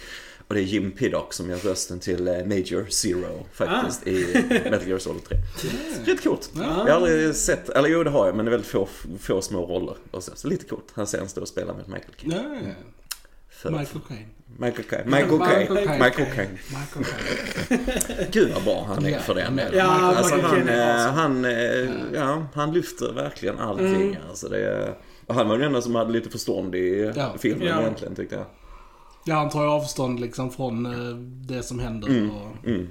Och 0.53 0.57
det 0.57 0.63
är 0.63 0.65
Jim 0.65 0.91
Piddock 0.91 1.33
som 1.33 1.51
gör 1.51 1.57
rösten 1.57 2.01
till 2.01 2.29
eh, 2.29 2.35
Major 2.35 2.87
Zero 2.89 3.47
faktiskt 3.53 4.07
i 4.07 4.45
Metal 4.71 4.89
Gear 4.89 4.99
Solid 4.99 5.25
3. 5.25 5.37
Rätt 6.05 6.23
coolt. 6.23 6.51
Jag 6.55 6.63
har 6.65 6.89
aldrig 6.89 7.35
sett, 7.35 7.69
eller 7.69 7.89
jo 7.89 8.05
det 8.05 8.11
har 8.11 8.27
jag 8.27 8.37
men 8.37 8.45
det 8.45 8.49
är 8.49 8.51
väldigt 8.51 8.71
få, 8.71 8.89
få 9.21 9.43
små 9.43 9.67
roller. 9.67 9.97
Och 10.11 10.23
så, 10.23 10.33
så 10.35 10.49
lite 10.49 10.65
coolt. 10.65 10.85
Han 10.95 11.07
ser 11.07 11.19
en 11.21 11.29
stå 11.29 11.41
och 11.41 11.49
spela 11.49 11.73
med 11.75 11.89
Michael 11.89 12.15
Caine. 12.17 12.75
Michael 13.65 14.01
Caine. 14.09 14.27
Michael 14.57 14.85
Caine. 14.89 15.11
Michael 15.11 15.39
Caine. 15.39 16.59
Michael 16.71 17.05
Caine. 17.05 17.79
Gud 18.33 18.51
vad 18.55 18.65
bra 18.65 18.85
han 18.89 19.07
är 19.07 19.19
för 19.19 19.35
den. 19.35 19.61
Ja, 19.73 19.85
Alltså 20.17 20.41
han, 20.41 20.69
eh, 20.69 20.97
han, 21.13 21.45
eh, 21.45 21.91
ja, 22.15 22.47
han 22.55 22.73
lyfter 22.73 23.13
verkligen 23.13 23.59
allting. 23.59 23.95
Mm. 24.03 24.17
Alltså 24.29 24.49
det, 24.49 24.95
och 25.27 25.35
han 25.35 25.49
var 25.49 25.59
den 25.59 25.67
enda 25.67 25.83
som 25.83 25.95
hade 25.95 26.13
lite 26.13 26.31
förstånd 26.31 26.75
i 26.75 27.13
Ja. 27.17 27.35
filmen 27.39 27.67
Ja. 27.69 27.81
egentligen 27.81 28.15
tyckte 28.15 28.35
jag. 28.35 28.45
Ja, 29.25 29.35
han 29.35 29.51
tar 29.51 29.63
ju 29.63 29.69
avstånd 29.71 30.21
liksom 30.21 30.51
från 30.51 30.87
eh, 30.87 31.17
det 31.47 31.63
som 31.63 31.79
händer. 31.79 32.09
Mm. 32.09 32.31
Och, 32.31 32.67
Mm. 32.67 32.89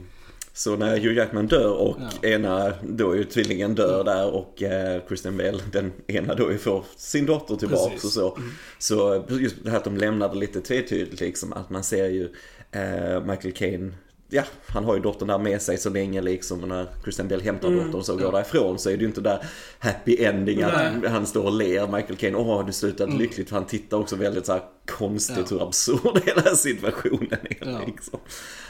Så 0.53 0.75
när 0.75 0.97
Hugh 0.97 1.13
Jackman 1.17 1.47
dör 1.47 1.73
och 1.73 1.97
Ja. 2.21 2.29
ena 2.29 2.73
då 2.83 3.11
är 3.11 3.15
ju 3.15 3.23
tvillingen 3.23 3.75
dör 3.75 4.03
där 4.03 4.33
och 4.33 4.63
eh, 4.63 5.01
Christian 5.07 5.37
Bale, 5.37 5.59
den 5.71 5.91
ena 6.07 6.35
då 6.35 6.57
får 6.57 6.83
sin 6.97 7.25
dotter 7.25 7.55
tillbaks 7.55 8.03
och 8.03 8.11
så. 8.11 8.37
Så 8.79 9.23
just 9.29 9.55
det 9.63 9.69
här 9.69 9.77
att 9.77 9.83
de 9.83 9.97
lämnade 9.97 10.37
lite 10.37 10.61
tvetydigt 10.61 11.19
liksom, 11.19 11.53
att 11.53 11.69
man 11.69 11.83
ser 11.83 12.07
ju 12.09 12.23
eh, 12.71 13.23
Michael 13.23 13.53
Caine 13.53 13.93
Ja, 14.33 14.43
han 14.67 14.83
har 14.85 14.95
ju 14.95 15.01
dottern 15.01 15.27
där 15.27 15.37
med 15.37 15.61
sig 15.61 15.77
så 15.77 15.89
länge 15.89 16.21
liksom 16.21 16.61
och 16.61 16.67
när 16.67 16.87
Christian 17.03 17.27
Bale 17.27 17.43
hämtar 17.43 17.71
dottern 17.71 17.93
och 17.95 18.05
så 18.05 18.15
går 18.15 18.31
därifrån 18.31 18.79
så 18.79 18.89
är 18.89 18.93
det 18.97 19.01
ju 19.01 19.07
inte 19.07 19.21
där 19.21 19.45
happy 19.79 20.23
ending 20.23 20.61
att 20.61 20.73
Nej. 21.01 21.11
han 21.11 21.25
står 21.25 21.43
och 21.43 21.53
ler 21.57 21.87
Michael 21.87 22.15
Caine, 22.15 22.35
åh 22.35 22.65
du 22.65 22.71
slutade 22.71 23.17
lyckligt 23.17 23.49
för 23.49 23.55
han 23.55 23.65
tittar 23.65 23.97
också 23.97 24.15
väldigt 24.15 24.45
så 24.45 24.51
här 24.51 24.61
konstigt 24.85 25.37
Ja. 25.51 25.57
hur 25.57 25.63
absurd 25.67 26.21
hela 26.25 26.55
situationen 26.55 27.37
är 27.43 27.57
Ja. 27.71 27.81
liksom. 27.87 28.19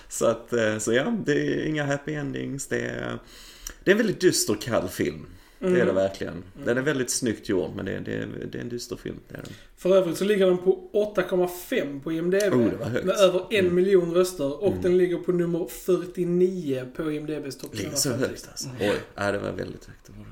Så 0.09 0.25
att, 0.25 0.53
eh, 0.53 0.77
så 0.77 0.93
ja, 0.93 1.15
det 1.25 1.31
är 1.31 1.65
inga 1.65 1.85
happy 1.85 2.13
endings. 2.13 2.67
Det 2.67 2.79
är, 2.81 3.19
det 3.83 3.91
är 3.91 3.93
en 3.93 3.97
väldigt 3.97 4.21
dyster 4.21 4.55
kall 4.61 4.87
film. 4.89 5.25
Det 5.61 5.81
är 5.81 5.85
det 5.85 5.91
verkligen. 5.91 6.43
Den 6.65 6.77
är 6.77 6.81
väldigt 6.81 7.09
snyggt 7.11 7.49
gjord 7.49 7.69
men 7.75 7.85
det 7.85 7.91
är, 7.91 7.99
det 7.99 8.13
är, 8.13 8.27
det 8.51 8.57
är 8.57 8.61
en 8.61 8.69
dyster 8.69 8.95
film. 8.95 9.15
Det 9.27 9.33
är 9.37 9.41
den. 9.41 9.51
För 9.77 9.95
övrigt 9.95 10.17
så 10.17 10.23
ligger 10.25 10.45
den 10.47 10.57
på 10.57 10.89
8,5 11.17 12.01
på 12.03 12.11
IMDB. 12.11 12.33
Oh, 12.53 12.69
det 12.69 12.77
var 12.79 12.85
högt. 12.85 13.05
Med 13.05 13.15
över 13.15 13.41
en 13.49 13.75
miljon 13.75 14.13
röster. 14.13 14.63
Och 14.63 14.73
den 14.81 14.97
ligger 14.97 15.17
på 15.17 15.31
nummer 15.31 15.67
49 15.69 16.85
på 16.95 17.11
IMDBs 17.11 17.57
topp 17.57 17.77
Ligger 17.77 17.91
så 17.95 18.09
350. 18.09 18.29
högt 18.29 18.47
alltså. 18.51 18.69
Oj, 18.79 18.93
ja, 19.15 19.31
det 19.31 19.37
var 19.39 19.51
väldigt 19.51 19.85
högt. 19.85 20.05
Det 20.05 20.11
var 20.17 20.25
det. 20.25 20.31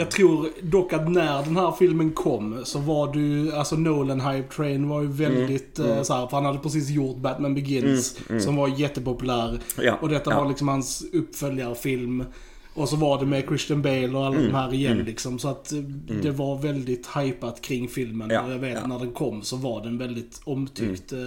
Jag 0.00 0.10
tror 0.10 0.48
dock 0.62 0.92
att 0.92 1.10
när 1.10 1.44
den 1.44 1.56
här 1.56 1.72
filmen 1.78 2.12
kom 2.12 2.60
så 2.64 2.78
var 2.78 3.12
du, 3.12 3.52
alltså 3.52 3.76
Nolan 3.76 4.20
Hype 4.20 4.54
Train 4.54 4.88
var 4.88 5.02
ju 5.02 5.08
väldigt 5.08 5.78
Mm, 5.78 5.90
eh, 5.90 6.02
så 6.02 6.14
här, 6.14 6.26
för 6.26 6.36
han 6.36 6.44
hade 6.46 6.58
precis 6.58 6.90
gjort 6.90 7.16
Batman 7.16 7.54
Begins 7.54 8.18
som 8.40 8.56
var 8.56 8.68
jättepopulär. 8.68 9.58
Ja, 9.82 9.98
Och 10.00 10.08
detta 10.08 10.30
ja. 10.30 10.40
var 10.40 10.48
liksom 10.48 10.68
hans 10.68 11.04
uppföljarfilm. 11.12 12.24
Och 12.74 12.88
så 12.88 12.96
var 12.96 13.18
det 13.20 13.26
med 13.26 13.44
Christian 13.48 13.82
Bale 13.82 14.08
och 14.08 14.26
alla 14.26 14.36
Mm, 14.36 14.46
de 14.46 14.54
här 14.54 14.74
igen 14.74 14.98
liksom. 14.98 15.38
Så 15.38 15.48
att 15.48 15.72
eh, 15.72 15.78
det 16.22 16.30
var 16.30 16.58
väldigt 16.58 17.06
hypat 17.16 17.60
kring 17.62 17.88
filmen. 17.88 18.30
Ja, 18.30 18.42
och 18.42 18.52
jag 18.52 18.58
vet 18.58 18.72
ja. 18.72 18.78
Mm, 18.78 18.90
när 18.90 18.98
den 18.98 19.12
kom 19.14 19.42
så 19.42 19.56
var 19.56 19.82
den 19.82 19.98
väldigt 19.98 20.40
omtyckt. 20.44 21.12
eh, 21.12 21.18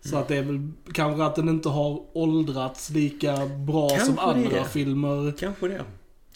Så 0.00 0.16
att 0.16 0.28
det 0.28 0.36
är 0.36 0.42
väl 0.42 0.68
kanske 0.92 1.24
att 1.24 1.36
den 1.36 1.48
inte 1.48 1.68
har 1.68 2.00
åldrats 2.12 2.90
lika 2.90 3.46
bra 3.46 3.88
som 3.88 3.98
Kanske 3.98 4.20
andra 4.24 4.50
det. 4.50 4.64
filmer. 4.64 5.32
Kanske 5.38 5.68
det. 5.68 5.82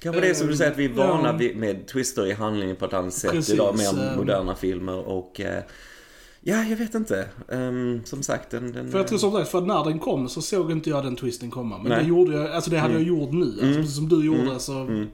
Kanske 0.03 0.21
det 0.21 0.29
är 0.31 0.35
som 0.35 0.47
du 0.47 0.57
säger 0.57 0.71
att 0.71 0.79
vi 0.79 0.85
är 0.85 0.89
vana 0.89 1.39
Ja. 1.43 1.51
med 1.55 1.87
twister 1.87 2.27
i 2.27 2.33
handlingen 2.33 2.77
på 2.77 2.85
ett 2.85 2.93
annat 2.93 3.13
sätt 3.15 3.31
Precis, 3.31 3.55
idag. 3.55 3.77
Mer 3.79 4.11
eh. 4.11 4.17
moderna 4.17 4.55
filmer 4.55 5.09
och 5.09 5.41
eh, 5.41 5.63
Ja, 6.45 6.65
jag 6.65 6.77
vet 6.77 6.95
inte. 6.95 7.29
Ehm, 7.49 8.01
som 8.05 8.23
sagt, 8.23 8.51
den... 8.51 8.73
den 8.73 8.91
För 8.91 8.99
jag 8.99 9.09
tror 9.09 9.19
som 9.19 9.33
sagt, 9.33 9.49
för 9.51 9.61
när 9.61 9.85
den 9.85 9.99
kom 9.99 10.29
så 10.29 10.43
såg 10.43 10.73
inte 10.73 10.91
jag 10.91 11.05
den 11.05 11.17
twisten 11.17 11.51
komma. 11.51 11.79
Men 11.79 11.89
Nej. 11.89 12.03
det 12.03 12.09
gjorde 12.09 12.33
jag, 12.37 12.51
alltså 12.51 12.71
det 12.71 12.79
hade 12.79 12.95
jag 12.95 13.03
gjort 13.03 13.33
nu. 13.33 13.45
Alltså 13.47 13.81
precis 13.81 13.97
som 13.97 14.09
du 14.09 14.25
gjorde 14.25 14.59
så 14.59 14.73
Mm. 14.81 15.09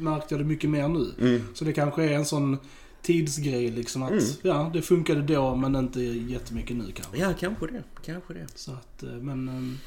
märkte 0.00 0.34
jag 0.34 0.40
det 0.40 0.44
mycket 0.44 0.70
mer 0.70 0.88
nu. 0.88 1.40
Så 1.54 1.64
det 1.64 1.72
kanske 1.72 2.04
är 2.04 2.12
en 2.12 2.24
sån 2.24 2.56
tidsgrej 3.02 3.70
liksom 3.70 4.02
att, 4.02 4.10
Mm. 4.10 4.22
ja 4.42 4.70
det 4.72 4.82
funkade 4.82 5.22
då 5.22 5.54
men 5.56 5.76
inte 5.76 6.00
jättemycket 6.00 6.76
nu 6.76 6.84
kanske. 6.94 7.18
Ja, 7.18 7.32
kanske 7.40 7.66
det. 7.66 7.82
Kanske 8.04 8.34
det. 8.34 8.46
Så 8.54 8.70
att, 8.72 9.02
eh, 9.02 9.08
men... 9.10 9.78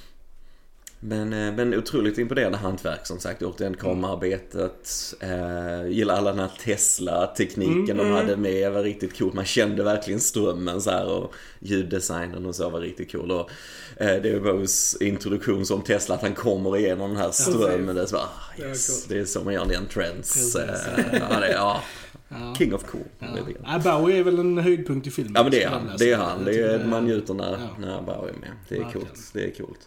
Men, 1.01 1.33
eh, 1.33 1.53
men 1.53 1.73
otroligt 1.75 2.17
imponerande 2.17 2.57
hantverk 2.57 3.07
som 3.07 3.19
sagt. 3.19 3.41
Återigen 3.41 3.73
kamerarbetet. 3.77 5.13
Eh, 5.19 5.87
gillar 5.87 6.15
alla 6.15 6.29
den 6.29 6.39
här 6.39 6.51
Tesla-tekniken 6.63 7.97
de 7.97 8.11
hade 8.11 8.37
med. 8.37 8.71
var 8.71 8.83
riktigt 8.83 9.17
coolt. 9.17 9.33
Man 9.33 9.45
kände 9.45 9.83
verkligen 9.83 10.19
strömmen 10.19 10.81
så 10.81 10.91
här 10.91 11.05
och 11.07 11.33
ljuddesignen 11.59 12.45
och 12.45 12.55
så 12.55 12.69
var 12.69 12.79
riktigt 12.79 13.11
cool. 13.11 13.31
Och 13.31 13.49
eh, 13.97 14.21
det 14.21 14.29
är 14.29 14.39
Bose 14.39 15.03
introduktion 15.05 15.65
som 15.65 15.81
Tesla, 15.81 16.15
att 16.15 16.21
han 16.21 16.33
kommer 16.33 16.77
igenom 16.77 17.09
den 17.09 17.17
här 17.19 17.31
strömmen. 17.31 17.95
Det 17.95 18.07
så, 18.07 18.15
bara, 18.15 18.23
ah, 18.23 18.53
Det 18.57 18.63
yes, 18.67 19.05
det 19.05 19.19
är 19.19 19.25
så 19.25 19.43
man 19.43 19.53
gör 19.53 19.63
en 19.63 19.75
entrance. 19.75 20.33
Precis. 20.39 20.87
Eh, 20.87 21.23
ja, 21.29 21.39
det, 21.39 21.51
ja, 21.51 21.81
ja. 22.29 22.55
king 22.57 22.73
of 22.73 22.83
cool. 22.83 23.01
Ja. 23.19 23.27
Nej, 23.63 23.79
Bowie 23.83 24.19
är 24.19 24.23
väl 24.23 24.39
en 24.39 24.57
höjdpunkt 24.57 25.07
i 25.07 25.11
filmen. 25.11 25.33
Ja 25.35 25.43
men 25.43 25.51
det 25.51 25.63
är 25.63 25.69
han. 25.69 25.91
Det 25.99 26.11
är 26.11 26.17
han. 26.17 26.45
Det 26.45 26.59
är, 26.59 26.85
man 26.85 27.05
njuter 27.05 27.33
när, 27.33 27.51
Ja. 27.51 27.57
när 27.79 28.01
Bowie 28.01 28.33
är 28.33 28.39
med. 28.39 28.51
Det 28.69 28.77
är 28.77 28.91
coolt. 28.91 29.29
Det 29.33 29.43
är 29.45 29.51
coolt. 29.51 29.79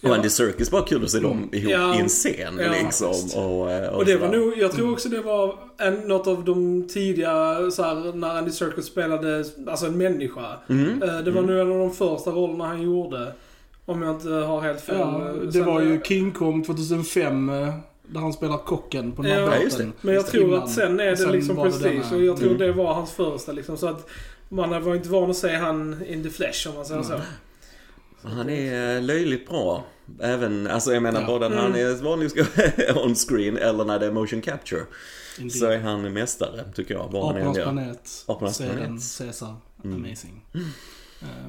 Ja. 0.00 0.08
Och 0.08 0.14
Andy 0.16 0.28
Serkis, 0.28 0.70
bara 0.70 0.82
kul 0.82 1.04
att 1.04 1.10
se 1.10 1.18
dem 1.20 1.48
ihop 1.52 1.70
Ja. 1.72 1.94
i 1.96 1.98
en 2.00 2.08
scen 2.08 2.58
Ja, 2.60 2.72
liksom. 2.82 3.42
Och, 3.44 3.70
eh, 3.72 3.88
och, 3.88 3.96
Och 3.98 4.04
det 4.04 4.16
var 4.16 4.28
nog, 4.28 4.58
jag 4.58 4.72
tror 4.72 4.92
också 4.92 5.08
det 5.08 5.20
var 5.20 5.54
en, 5.78 5.94
något 5.94 6.26
av 6.26 6.44
de 6.44 6.88
tidiga, 6.88 7.70
så 7.70 7.82
här, 7.82 8.12
när 8.12 8.38
Andy 8.38 8.50
Serkis 8.50 8.84
spelade, 8.86 9.44
alltså 9.66 9.86
en 9.86 9.96
människa. 9.98 10.46
Mm. 10.68 11.02
Eh, 11.02 11.18
Det 11.18 11.30
var 11.30 11.42
nog 11.42 11.50
en 11.60 11.72
av 11.72 11.78
de 11.78 11.90
första 11.94 12.30
rollerna 12.30 12.66
han 12.66 12.82
gjorde. 12.82 13.32
Om 13.86 14.02
jag 14.02 14.14
inte 14.14 14.28
har 14.28 14.60
helt 14.60 14.80
fel. 14.80 14.96
Ja, 14.98 15.32
det 15.44 15.52
Sen- 15.52 15.64
var 15.64 15.80
ju 15.80 16.00
King 16.04 16.32
Kong 16.32 16.64
2005 16.64 17.48
eh, 17.48 17.74
där 18.08 18.20
han 18.20 18.32
spelar 18.32 18.58
kocken 18.58 19.12
på 19.12 19.22
den 19.22 19.30
här 19.32 19.40
Ja, 19.40 19.46
båten. 19.46 19.62
just 19.62 19.78
det. 19.78 19.90
Men 20.00 20.14
jag 20.14 20.26
tror 20.26 20.44
Innan. 20.44 20.62
att 20.62 20.70
sen 20.70 21.00
är 21.00 21.10
det 21.10 21.16
Sen 21.16 21.32
liksom 21.32 21.56
var 21.56 21.64
prestige. 21.64 22.12
Och 22.14 22.22
jag 22.22 22.36
tror 22.36 22.48
Mm. 22.48 22.58
det 22.60 22.72
var 22.72 22.94
hans 22.94 23.12
första 23.12 23.52
liksom. 23.52 23.76
Så 23.76 23.88
att 23.88 24.08
man 24.48 24.84
var 24.84 24.94
inte 24.94 25.08
van 25.08 25.30
att 25.30 25.36
se 25.36 25.56
han 25.56 25.96
in 26.08 26.22
the 26.22 26.30
flesh 26.30 26.68
om 26.68 26.74
man 26.74 26.84
säger 26.84 27.02
så. 27.02 27.20
Han 28.26 28.50
är 28.50 28.96
eh, 28.96 29.02
löjligt 29.02 29.48
bra. 29.48 29.84
Även, 30.20 30.66
alltså 30.66 30.92
jag 30.92 31.02
menar 31.02 31.20
Ja. 31.20 31.26
både 31.26 31.48
när 31.48 31.56
han 31.56 31.74
är 31.74 32.02
vanlig 32.02 32.30
on 32.96 33.14
screen 33.14 33.56
eller 33.56 33.84
när 33.84 33.98
det 33.98 34.06
är 34.06 34.10
motion 34.12 34.40
capture. 34.40 34.82
Indeed. 35.38 35.52
Så 35.58 35.66
är 35.66 35.78
han 35.78 36.12
mästare 36.12 36.64
tycker 36.74 36.94
jag. 36.94 37.04
Apornas 37.04 37.56
planet. 37.56 38.24
Apornas 38.26 38.58
planet. 38.58 39.18
Caesar. 39.18 39.54
Mm. 39.84 39.96
Amazing. 40.04 40.44
Eh, 40.54 40.60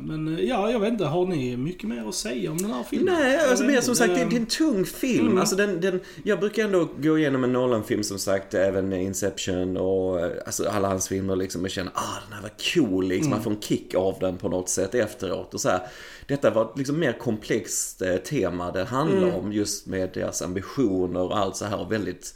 Men 0.01 0.37
eh, 0.37 0.43
ja, 0.43 0.71
jag 0.71 0.79
vet 0.79 0.91
inte. 0.91 1.05
Har 1.05 1.25
ni 1.25 1.57
mycket 1.57 1.89
mer 1.89 2.09
att 2.09 2.15
säga 2.15 2.51
om 2.51 2.57
den 2.57 2.71
här 2.71 2.83
filmen? 2.83 3.13
Nej, 3.13 3.39
alltså 3.49 3.65
mer 3.65 3.81
som 3.81 3.95
sagt, 3.95 4.15
det, 4.15 4.25
det 4.25 4.35
är 4.35 4.39
en 4.39 4.45
tung 4.45 4.85
film. 4.85 5.25
Mm. 5.25 5.37
Alltså 5.37 5.55
den, 5.55 5.81
den, 5.81 5.99
jag 6.23 6.39
brukar 6.39 6.63
ändå 6.63 6.89
gå 7.01 7.17
igenom 7.17 7.43
en 7.43 7.53
Nolan-film 7.53 8.03
som 8.03 8.19
sagt, 8.19 8.53
även 8.53 8.93
Inception 8.93 9.77
och 9.77 10.19
eh, 10.19 10.31
alltså 10.45 10.69
alla 10.69 10.87
hans 10.87 11.07
filmer 11.07 11.35
liksom 11.35 11.63
och 11.63 11.69
känna, 11.69 11.91
ah 11.93 12.19
den 12.25 12.33
här 12.33 12.41
var 12.41 12.51
cool 12.73 13.07
liksom. 13.07 13.29
Man 13.29 13.43
får 13.43 13.51
en 13.51 13.61
kick 13.61 13.95
av 13.95 14.15
den 14.19 14.37
på 14.37 14.49
något 14.49 14.69
sätt 14.69 14.95
efteråt 14.95 15.53
och 15.53 15.61
så 15.61 15.69
här. 15.69 15.81
Detta 16.27 16.49
var 16.49 16.73
liksom 16.75 16.99
mer 16.99 17.13
komplext 17.13 18.01
eh, 18.01 18.15
tema 18.15 18.71
det 18.71 18.83
handlar 18.83 19.37
om 19.37 19.51
just 19.51 19.87
med 19.87 20.09
deras 20.13 20.41
ambitioner 20.41 21.21
och 21.21 21.37
allt 21.37 21.55
så 21.55 21.65
här 21.65 21.79
och 21.79 21.91
väldigt 21.91 22.33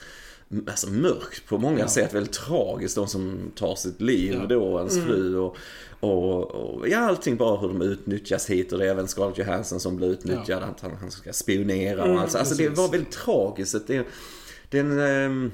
Alltså 0.68 0.90
mörkt 0.90 1.46
på 1.48 1.58
många 1.58 1.80
Ja. 1.80 1.88
sätt, 1.88 2.14
väldigt 2.14 2.34
tragiskt. 2.34 2.96
De 2.96 3.08
som 3.08 3.52
tar 3.56 3.76
sitt 3.76 4.02
liv 4.02 4.34
Ja. 4.34 4.46
då, 4.46 4.78
ens 4.80 5.00
fru 5.04 5.38
och, 5.38 5.56
och, 6.00 6.52
och 6.52 6.88
ja, 6.90 7.00
allting 7.00 7.38
bara 7.38 7.58
hur 7.58 7.68
de 7.68 7.82
utnyttjas 7.82 8.50
hit 8.50 8.72
och 8.74 8.80
det 8.80 8.86
är 8.86 8.90
även 8.92 9.08
Scarlett 9.08 9.38
Johansson 9.38 9.80
som 9.80 9.96
blir 9.98 10.08
utnyttjad, 10.08 10.64
att 10.64 10.82
han, 10.82 10.92
han 11.02 11.12
ska 11.12 11.34
spionera 11.34 12.02
och 12.02 12.08
Mm, 12.08 12.18
allt. 12.20 12.32
så. 12.32 12.38
Alltså 12.38 12.56
det 12.56 12.70
var 12.70 12.88
väldigt 12.92 13.12
tragiskt. 13.12 13.88
Det, 13.88 14.06
den, 14.70 15.00
ehm, 15.00 15.52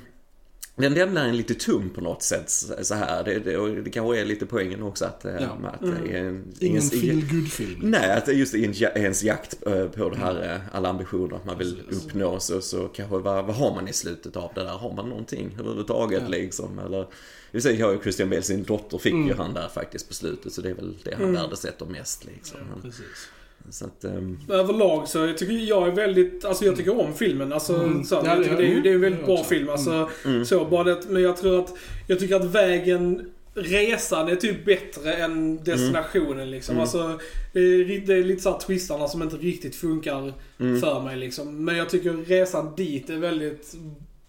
den 0.84 0.94
lämnar 0.94 1.26
en 1.28 1.38
lite 1.38 1.54
tum 1.54 1.90
på 1.90 2.02
något 2.02 2.24
sätt 2.24 2.50
så 2.82 2.94
här. 2.94 3.24
Det, 3.24 3.40
det, 3.40 3.58
och 3.58 3.70
det 3.70 3.90
kanske 3.90 4.20
är 4.22 4.26
lite 4.26 4.46
poängen 4.46 4.84
också 4.84 5.06
att, 5.06 5.26
eh, 5.26 5.32
Ja. 5.42 5.56
med 5.60 5.74
att 5.74 5.82
det 5.82 5.88
är 6.18 6.24
en, 6.26 6.54
Ingen 6.60 6.82
ingen- 6.82 6.82
feel 6.82 7.28
good 7.32 7.52
film 7.52 7.80
Nej, 7.84 8.12
att 8.12 8.26
det 8.26 8.32
är 8.32 8.36
just 8.36 8.54
i 8.56 8.66
en 8.66 8.74
ja- 8.76 8.90
ens 8.90 9.24
jakt 9.24 9.68
eh, 9.68 9.88
på 9.88 10.10
det 10.10 10.18
här, 10.18 10.54
eh, 10.56 10.76
alla 10.76 10.90
ambitioner 10.90 11.36
att 11.36 11.46
man 11.46 11.58
vill 11.58 11.84
Precis. 11.90 12.06
uppnå 12.06 12.40
så, 12.40 12.62
så 12.62 12.88
kanske 12.88 13.18
vad, 13.18 13.46
vad 13.46 13.56
har 13.56 13.76
man 13.76 13.88
i 13.88 13.94
slutet 13.94 14.36
av 14.36 14.52
det 14.56 14.63
där? 14.63 14.70
Har 14.74 14.94
man 14.94 15.10
någonting 15.10 15.56
överhuvudtaget 15.60 16.22
Ja. 16.24 16.30
liksom? 16.30 16.80
Eller, 16.80 17.08
vi 17.52 17.62
säger 17.62 17.80
jag 17.80 17.96
och 17.96 18.02
Christian 18.04 18.30
Bale, 18.30 18.42
sin 18.42 18.63
dotter 18.63 18.98
fick 18.98 19.13
ju 19.13 19.22
Mm. 19.24 19.38
han 19.38 19.54
där 19.54 19.68
faktiskt 19.68 20.08
på 20.08 20.13
slutet 20.13 20.54
så 20.54 20.62
det 20.62 20.70
är 20.70 20.74
väl 20.74 20.98
det 21.04 21.13
han 21.13 21.24
Mm. 21.24 21.36
värdesätter 21.36 21.86
mest 21.86 22.26
liksom. 22.26 22.60
Men, 22.74 22.82
Precis. 22.82 23.30
Så 23.70 23.86
att, 23.86 24.04
ehm, 24.04 24.38
Överlag 24.50 25.08
så 25.08 25.18
jag 25.20 25.38
tycker 25.38 25.54
jag 25.54 25.88
är 25.88 25.92
väldigt, 25.92 26.46
alltså 26.46 26.66
jag 26.66 26.76
tycker 26.76 27.00
om 27.02 27.14
filmen. 27.14 27.54
Alltså, 27.54 27.76
Mm. 27.76 28.04
så, 28.04 28.16
Ja, 28.16 28.22
jag 28.26 28.38
det- 28.38 28.44
tycker 28.44 28.58
det, 28.58 28.64
är, 28.64 28.76
ju- 28.76 28.82
det 28.82 28.90
är 28.90 28.94
en 28.94 29.02
väldigt 29.02 29.26
bra 29.26 29.34
också. 29.34 29.46
film. 29.46 29.70
Alltså, 29.70 30.10
Mm. 30.26 30.46
så, 30.46 30.66
bara 30.66 30.84
det, 30.84 30.98
men 31.10 31.22
jag 31.22 31.38
tror 31.38 31.60
att, 31.60 31.74
jag 32.08 32.20
tycker 32.20 32.36
att 32.36 32.46
vägen, 32.46 33.32
resan 33.54 34.28
är 34.30 34.36
typ 34.36 34.66
bättre 34.66 35.14
än 35.14 35.64
destinationen 35.64 36.52
liksom. 36.52 36.74
Mm. 36.74 36.82
Alltså, 36.82 37.20
det 37.54 37.60
är, 37.60 38.02
det 38.08 38.14
är 38.14 38.24
lite 38.24 38.42
såhär 38.44 38.60
twistarna 38.60 39.08
som 39.08 39.22
inte 39.22 39.36
riktigt 39.36 39.76
funkar 39.76 40.34
mm. 40.60 40.80
för 40.82 41.02
mig 41.02 41.18
liksom. 41.18 41.66
Men 41.66 41.78
jag 41.78 41.90
tycker 41.90 42.14
resan 42.14 42.76
dit 42.78 43.10
är 43.10 43.18
väldigt 43.18 43.76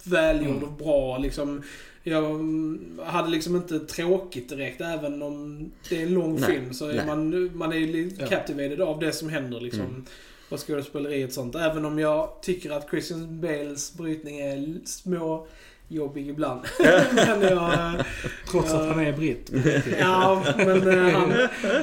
välgjord 0.04 0.56
Mm. 0.56 0.64
och 0.64 0.72
bra 0.72 1.18
liksom. 1.18 1.62
Jag 2.08 3.04
hade 3.04 3.28
liksom 3.30 3.56
inte 3.56 3.78
tråkigt 3.80 4.48
direkt 4.48 4.80
även 4.80 5.22
om 5.22 5.70
det 5.88 5.96
är 6.02 6.06
en 6.06 6.14
lång 6.14 6.40
Nej, 6.40 6.50
film 6.50 6.74
så 6.74 6.88
är 6.88 6.94
nej. 6.94 7.06
man, 7.06 7.50
man 7.56 7.72
är 7.72 7.80
lite 7.80 8.22
Ja. 8.22 8.26
captivated 8.26 8.80
av 8.80 8.98
det 9.00 9.12
som 9.12 9.28
händer 9.28 9.60
liksom. 9.60 9.80
Mm. 9.80 10.04
Och 10.48 10.66
skådespeleriet 10.66 11.28
och 11.28 11.34
sånt. 11.34 11.54
Även 11.54 11.84
om 11.84 11.98
jag 11.98 12.30
tycker 12.42 12.70
att 12.70 12.90
Christian 12.90 13.40
Bales 13.40 13.94
brytning 13.94 14.40
är 14.40 14.76
små 14.84 15.46
jobbig 15.88 16.28
ibland. 16.28 16.60
men 17.26 17.40
jag, 17.42 18.04
Trots 18.50 18.70
Ja. 18.72 18.80
att 18.80 18.86
han 18.88 19.00
är 19.06 19.12
britt. 19.12 19.50
ja, 20.00 20.44
men 20.56 20.88
eh, 20.88 21.12
han, 21.12 21.32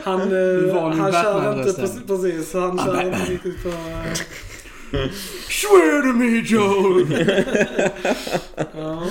han, 0.03 0.21
eh, 0.21 0.83
han 0.95 1.11
kör 1.13 1.59
inte 1.59 1.73
precis, 1.81 1.99
precis, 2.07 2.53
han 2.53 2.79
Ah, 2.79 2.85
kör 2.85 3.07
inte 3.07 3.31
riktigt 3.31 3.63
på... 3.63 3.69
Swear 5.50 6.02
to 6.02 6.13
me 6.13 6.39
Joel! 6.41 7.08
Ja. 8.78 9.08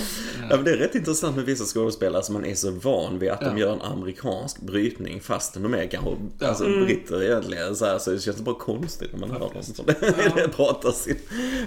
Ja, 0.50 0.56
men 0.56 0.64
det 0.64 0.70
är 0.70 0.76
rätt 0.76 0.94
intressant 0.94 1.36
med 1.36 1.44
vissa 1.44 1.64
skådespelare 1.64 2.22
som 2.22 2.32
man 2.32 2.44
är 2.44 2.54
så 2.54 2.70
van 2.70 3.18
vid 3.18 3.30
att 3.30 3.40
de 3.40 3.46
Ja. 3.46 3.58
gör 3.58 3.72
en 3.72 3.80
amerikansk 3.80 4.60
brytning 4.60 5.20
fastän 5.20 5.62
de 5.62 5.74
är 5.74 5.86
kanske 5.86 6.10
Ja. 6.38 6.46
alltså, 6.48 6.64
britter 6.64 7.22
egentligen. 7.22 7.76
Så, 7.76 7.84
här, 7.84 7.98
så 7.98 8.10
det 8.10 8.20
känns 8.20 8.40
bara 8.40 8.54
konstigt 8.54 9.12
när 9.12 9.20
man 9.20 9.30
hör 9.30 9.38
dem 9.38 9.62
som 9.62 9.86
det 9.86 10.48
pratar 10.56 10.90
sin, 10.92 11.18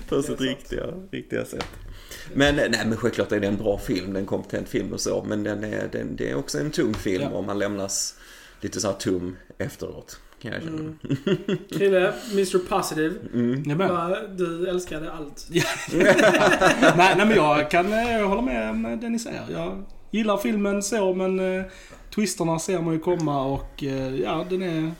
på 0.09 0.23
sitt 0.23 0.41
riktiga, 0.41 0.85
riktiga 1.11 1.45
sätt. 1.45 1.65
Men, 2.33 2.55
nej, 2.55 2.69
men 2.85 2.97
självklart 2.97 3.31
är 3.31 3.39
det 3.39 3.47
en 3.47 3.57
bra 3.57 3.77
film, 3.77 4.13
det 4.13 4.19
är 4.19 4.21
en 4.21 4.25
kompetent 4.27 4.69
film 4.69 4.93
och 4.93 5.01
så. 5.01 5.25
Men 5.27 5.43
den 5.43 5.63
är, 5.63 5.89
den, 5.91 6.15
det 6.15 6.29
är 6.29 6.35
också 6.35 6.59
en 6.59 6.71
tung 6.71 6.93
film 6.93 7.23
Ja. 7.23 7.29
och 7.29 7.43
man 7.43 7.59
lämnas 7.59 8.15
lite 8.61 8.81
så 8.81 8.87
här 8.87 8.95
tom 8.95 9.35
efteråt. 9.57 10.19
Kan 10.41 10.51
jag 10.51 10.63
känna. 10.63 10.93
Krille, 11.69 12.13
Mr 12.31 12.57
Positive. 12.69 13.15
Jag 13.65 13.77
med. 13.77 13.89
Va, 13.89 14.17
Du 14.37 14.69
älskade 14.69 15.11
allt. 15.11 15.47
nej, 16.97 17.13
nej 17.17 17.25
men 17.25 17.31
jag 17.31 17.71
kan 17.71 17.93
eh, 17.93 18.27
hålla 18.27 18.41
med 18.41 18.69
om 18.69 18.99
det 19.01 19.09
ni 19.09 19.19
säger. 19.19 19.43
Jag 19.51 19.83
gillar 20.11 20.37
filmen 20.37 20.83
så 20.83 21.13
men 21.13 21.39
eh, 21.39 21.65
twisterna 22.15 22.59
ser 22.59 22.81
man 22.81 22.93
ju 22.93 22.99
komma 22.99 23.45
och 23.45 23.83
eh, 23.83 24.15
ja 24.15 24.45
den 24.49 24.61
är 24.61 24.91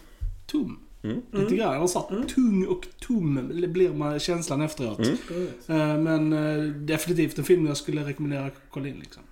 tom. 0.45 0.79
Mm. 1.03 1.21
Lite 1.31 1.55
grann. 1.55 1.73
Jag 1.73 1.79
har 1.79 1.87
sagt 1.87 2.35
tung 2.35 2.65
och 2.65 2.87
tom 2.99 3.51
blir 3.53 3.93
man 3.93 4.19
känslan 4.19 4.61
efteråt. 4.61 4.99
Mm. 4.99 5.47
Eh, 5.67 5.97
men 5.97 6.33
eh, 6.33 6.63
definitivt 6.73 7.37
en 7.37 7.43
film 7.43 7.67
jag 7.67 7.77
skulle 7.77 8.01
rekommendera 8.01 8.45
att 8.45 8.61
kolla 8.69 8.87
in 8.87 8.99
liksom. 8.99 9.23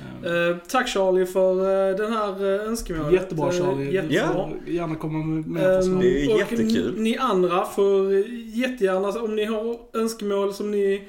Mm. 0.00 0.24
Eh, 0.24 0.48
Eh, 0.50 0.56
tack 0.68 0.88
Charlie 0.88 1.26
för 1.26 1.90
eh, 1.90 1.96
den 1.96 2.12
här 2.12 2.44
uh, 2.44 2.68
önskemålet. 2.68 3.12
Jättebra 3.12 3.46
Eh, 3.46 3.52
Charlie. 3.52 3.92
jättebra. 3.94 4.16
Ja. 4.16 4.50
Gärna 4.66 4.94
komma 4.94 5.24
med 5.26 5.48
mer 5.48 5.68
Ehm, 5.70 5.76
förslag. 5.82 6.00
Det 6.02 6.24
är 6.24 6.32
och 6.34 6.38
jättekul. 6.38 6.94
ni 6.98 7.16
andra 7.18 7.64
får 7.64 8.12
jättegärna, 8.54 9.08
om 9.08 9.36
ni 9.36 9.44
har 9.44 9.76
önskemål 9.92 10.54
som 10.54 10.70
ni 10.70 11.02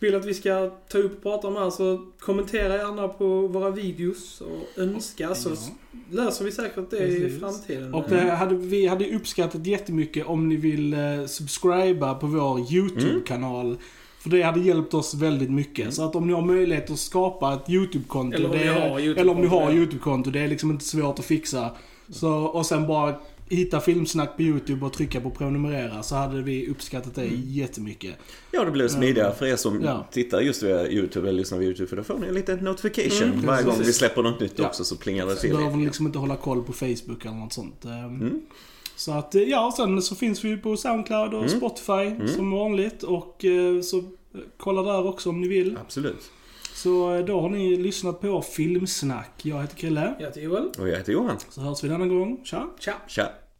vill 0.00 0.14
att 0.14 0.24
vi 0.24 0.34
ska 0.34 0.70
ta 0.88 0.98
upp 0.98 1.16
och 1.16 1.22
prata 1.22 1.48
om 1.48 1.56
här 1.56 1.70
så 1.70 2.06
kommentera 2.18 2.76
gärna 2.76 3.08
på 3.08 3.46
våra 3.46 3.70
videos 3.70 4.40
och 4.40 4.82
önska 4.82 5.34
så 5.34 5.50
Ja. 5.50 5.56
löser 6.10 6.44
vi 6.44 6.52
säkert 6.52 6.90
det 6.90 6.96
i 7.08 7.20
Precis. 7.20 7.40
framtiden. 7.40 7.94
Och 7.94 8.04
det 8.08 8.30
hade, 8.30 8.54
vi 8.54 8.86
hade 8.86 9.14
uppskattat 9.16 9.66
jättemycket 9.66 10.26
om 10.26 10.48
ni 10.48 10.56
vill 10.56 10.94
eh, 10.94 11.00
subscriba 11.26 12.14
på 12.14 12.26
vår 12.26 12.72
YouTube-kanal. 12.74 13.76
För 14.24 14.30
det 14.30 14.42
hade 14.42 14.60
hjälpt 14.60 14.94
oss 14.94 15.14
väldigt 15.14 15.50
mycket. 15.50 15.94
Så 15.94 16.04
att 16.04 16.16
om 16.16 16.26
ni 16.26 16.32
har 16.32 16.42
möjlighet 16.42 16.90
att 16.90 16.98
skapa 16.98 17.54
ett 17.54 17.70
YouTube-konto. 17.70 18.36
Eller 18.36 18.48
om 18.50 18.58
det 18.58 18.66
har 18.66 19.00
YouTube-konto, 19.00 19.20
Eller 19.20 19.32
om 19.32 19.40
ni 19.40 19.46
har. 19.46 19.72
YouTube-konto. 19.72 20.30
Det 20.30 20.40
är 20.40 20.48
liksom 20.48 20.70
inte 20.70 20.84
svårt 20.84 21.18
att 21.18 21.24
fixa. 21.24 21.70
Så, 22.08 22.30
och 22.32 22.66
sen 22.66 22.86
bara 22.86 23.14
hitta 23.48 23.80
filmsnack 23.80 24.36
på 24.36 24.42
YouTube 24.42 24.86
och 24.86 24.92
trycka 24.92 25.20
på 25.20 25.30
prenumerera. 25.30 26.02
Så 26.02 26.14
hade 26.14 26.42
vi 26.42 26.68
uppskattat 26.68 27.14
det 27.14 27.26
jättemycket. 27.44 28.14
Ja, 28.50 28.64
det 28.64 28.70
blir 28.70 28.88
smidigare 28.88 29.34
för 29.34 29.46
er 29.46 29.56
som 29.56 29.82
Ja. 29.82 30.06
tittar 30.12 30.40
just 30.40 30.62
via 30.62 30.88
YouTube 30.88 31.28
eller 31.28 31.38
lyssnar 31.38 31.58
via 31.58 31.66
YouTube 31.68 31.88
för 31.88 31.96
då 31.96 32.02
får 32.02 32.18
ni 32.18 32.26
en 32.26 32.34
liten 32.34 32.58
notification 32.58 33.28
Mm, 33.32 33.46
varje 33.46 33.64
gång 33.64 33.74
vi 33.78 33.92
släpper 33.92 34.22
något 34.22 34.40
nytt 34.40 34.52
Ja. 34.56 34.66
också 34.66 34.84
så 34.84 34.96
plingar 34.96 35.26
det 35.26 35.36
till 35.36 35.56
behöver 35.56 35.76
ni 35.76 35.84
liksom 35.84 36.06
inte 36.06 36.18
hålla 36.18 36.36
koll 36.36 36.62
på 36.62 36.72
Facebook 36.72 37.24
eller 37.24 37.34
något 37.36 37.52
sånt. 37.52 37.84
Ehm, 37.84 37.90
Mm. 37.90 38.40
Så 38.96 39.12
att, 39.12 39.34
eh, 39.34 39.42
ja, 39.42 39.66
och 39.66 39.74
sen 39.74 40.02
så 40.02 40.14
finns 40.14 40.44
vi 40.44 40.48
ju 40.48 40.58
på 40.58 40.76
Soundcloud 40.76 41.34
och 41.34 41.42
Mm. 41.44 41.48
Spotify 41.48 42.28
som 42.28 42.50
vanligt. 42.50 43.02
Och 43.02 43.44
eh, 43.44 43.80
så 43.80 43.98
eh, 43.98 44.04
kolla 44.56 44.82
där 44.82 45.06
också 45.06 45.28
om 45.30 45.40
ni 45.40 45.48
vill. 45.48 45.78
Absolut. 45.80 46.30
Så 46.74 47.22
då 47.26 47.40
har 47.40 47.48
ni 47.48 47.76
lyssnat 47.76 48.20
på 48.20 48.42
Filmsnack. 48.42 49.30
Jag 49.42 49.60
heter 49.60 49.76
Krille. 49.76 50.14
Jag 50.18 50.26
heter 50.26 50.40
Joel. 50.40 50.68
Och 50.78 50.88
jag 50.88 50.96
heter 50.96 51.12
Johan. 51.12 51.36
Så 51.50 51.60
hörs 51.60 51.84
vi 51.84 51.88
denna 51.88 52.06
gång. 52.06 52.40
Tja! 52.44 52.66
Tja! 52.80 52.94
Tja. 53.08 53.28